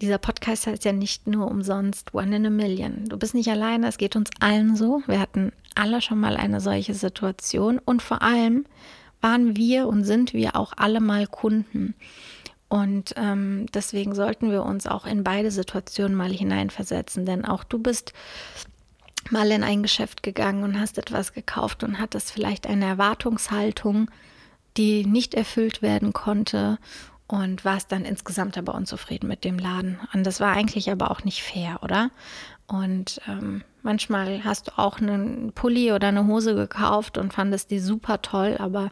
dieser 0.00 0.18
Podcast 0.18 0.66
heißt 0.66 0.84
ja 0.84 0.92
nicht 0.92 1.26
nur 1.26 1.50
umsonst 1.50 2.14
One 2.14 2.36
in 2.36 2.46
a 2.46 2.50
Million. 2.50 3.04
Du 3.06 3.16
bist 3.16 3.34
nicht 3.34 3.48
alleine, 3.48 3.88
es 3.88 3.98
geht 3.98 4.16
uns 4.16 4.30
allen 4.40 4.76
so. 4.76 5.02
Wir 5.06 5.20
hatten 5.20 5.52
alle 5.74 6.00
schon 6.00 6.20
mal 6.20 6.36
eine 6.36 6.60
solche 6.60 6.94
Situation 6.94 7.80
und 7.84 8.02
vor 8.02 8.22
allem 8.22 8.64
waren 9.20 9.56
wir 9.56 9.86
und 9.88 10.04
sind 10.04 10.34
wir 10.34 10.56
auch 10.56 10.72
alle 10.76 11.00
mal 11.00 11.26
Kunden. 11.26 11.94
Und 12.68 13.14
ähm, 13.16 13.66
deswegen 13.72 14.14
sollten 14.14 14.50
wir 14.50 14.64
uns 14.64 14.86
auch 14.86 15.06
in 15.06 15.22
beide 15.22 15.50
Situationen 15.50 16.16
mal 16.16 16.32
hineinversetzen, 16.32 17.24
denn 17.24 17.44
auch 17.44 17.64
du 17.64 17.78
bist 17.78 18.12
mal 19.30 19.50
in 19.50 19.62
ein 19.62 19.82
Geschäft 19.82 20.22
gegangen 20.22 20.64
und 20.64 20.78
hast 20.78 20.98
etwas 20.98 21.32
gekauft 21.32 21.84
und 21.84 21.98
hattest 21.98 22.32
vielleicht 22.32 22.66
eine 22.66 22.84
Erwartungshaltung, 22.84 24.10
die 24.76 25.06
nicht 25.06 25.34
erfüllt 25.34 25.82
werden 25.82 26.12
konnte 26.12 26.78
und 27.26 27.64
warst 27.64 27.90
dann 27.90 28.04
insgesamt 28.04 28.58
aber 28.58 28.74
unzufrieden 28.74 29.28
mit 29.28 29.44
dem 29.44 29.58
Laden. 29.58 29.98
Und 30.12 30.24
das 30.24 30.40
war 30.40 30.52
eigentlich 30.52 30.90
aber 30.90 31.10
auch 31.10 31.24
nicht 31.24 31.42
fair, 31.42 31.78
oder? 31.82 32.10
Und 32.66 33.20
ähm, 33.28 33.62
manchmal 33.82 34.44
hast 34.44 34.68
du 34.68 34.78
auch 34.78 35.00
einen 35.00 35.52
Pulli 35.52 35.92
oder 35.92 36.08
eine 36.08 36.26
Hose 36.26 36.54
gekauft 36.54 37.18
und 37.18 37.32
fandest 37.32 37.70
die 37.70 37.78
super 37.78 38.22
toll, 38.22 38.56
aber 38.58 38.90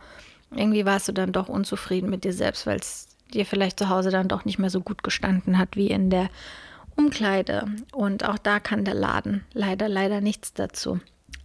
irgendwie 0.50 0.84
warst 0.84 1.08
du 1.08 1.12
dann 1.12 1.32
doch 1.32 1.48
unzufrieden 1.48 2.10
mit 2.10 2.24
dir 2.24 2.32
selbst, 2.32 2.66
weil 2.66 2.78
es 2.78 3.08
dir 3.32 3.46
vielleicht 3.46 3.78
zu 3.78 3.88
Hause 3.88 4.10
dann 4.10 4.28
doch 4.28 4.44
nicht 4.44 4.58
mehr 4.58 4.70
so 4.70 4.80
gut 4.80 5.02
gestanden 5.02 5.58
hat 5.58 5.76
wie 5.76 5.88
in 5.88 6.10
der 6.10 6.28
Umkleide. 6.96 7.66
Und 7.92 8.28
auch 8.28 8.38
da 8.38 8.60
kann 8.60 8.84
der 8.84 8.94
Laden 8.94 9.44
leider, 9.54 9.88
leider 9.88 10.20
nichts 10.20 10.52
dazu. 10.52 11.00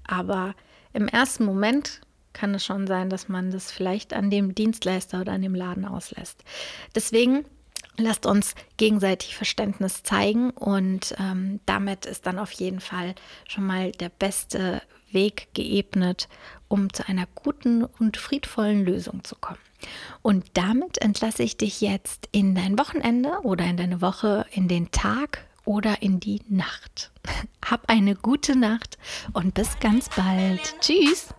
Aber 0.05 0.53
im 0.93 1.07
ersten 1.07 1.45
Moment 1.45 2.01
kann 2.37 2.53
es 2.53 2.63
schon 2.63 2.85
sein, 2.87 3.09
dass 3.09 3.29
man 3.29 3.51
das 3.51 3.71
vielleicht 3.71 4.13
an 4.13 4.29
dem 4.29 4.53
Dienstleister 4.53 5.21
oder 5.21 5.33
an 5.33 5.41
dem 5.41 5.55
Laden 5.55 5.85
auslässt. 5.85 6.43
Deswegen 6.95 7.45
lasst 7.97 8.25
uns 8.25 8.53
gegenseitig 8.77 9.35
Verständnis 9.35 10.03
zeigen 10.03 10.51
und 10.51 11.15
ähm, 11.19 11.59
damit 11.65 12.05
ist 12.05 12.27
dann 12.27 12.37
auf 12.37 12.51
jeden 12.51 12.79
Fall 12.79 13.15
schon 13.47 13.65
mal 13.65 13.91
der 13.91 14.09
beste 14.09 14.81
Weg 15.11 15.47
geebnet, 15.53 16.27
um 16.67 16.93
zu 16.93 17.07
einer 17.07 17.25
guten 17.33 17.83
und 17.83 18.17
friedvollen 18.17 18.85
Lösung 18.85 19.23
zu 19.23 19.35
kommen. 19.35 19.59
Und 20.21 20.45
damit 20.53 20.99
entlasse 20.99 21.43
ich 21.43 21.57
dich 21.57 21.81
jetzt 21.81 22.29
in 22.31 22.55
dein 22.55 22.77
Wochenende 22.77 23.39
oder 23.43 23.65
in 23.65 23.77
deine 23.77 24.01
Woche, 24.01 24.45
in 24.51 24.67
den 24.67 24.91
Tag 24.91 25.47
oder 25.65 26.01
in 26.01 26.19
die 26.19 26.41
Nacht. 26.49 27.11
Hab 27.65 27.89
eine 27.89 28.15
gute 28.15 28.55
Nacht 28.55 28.97
und 29.33 29.53
bis 29.53 29.79
ganz 29.79 30.09
bald. 30.09 30.75
Tschüss. 30.79 31.33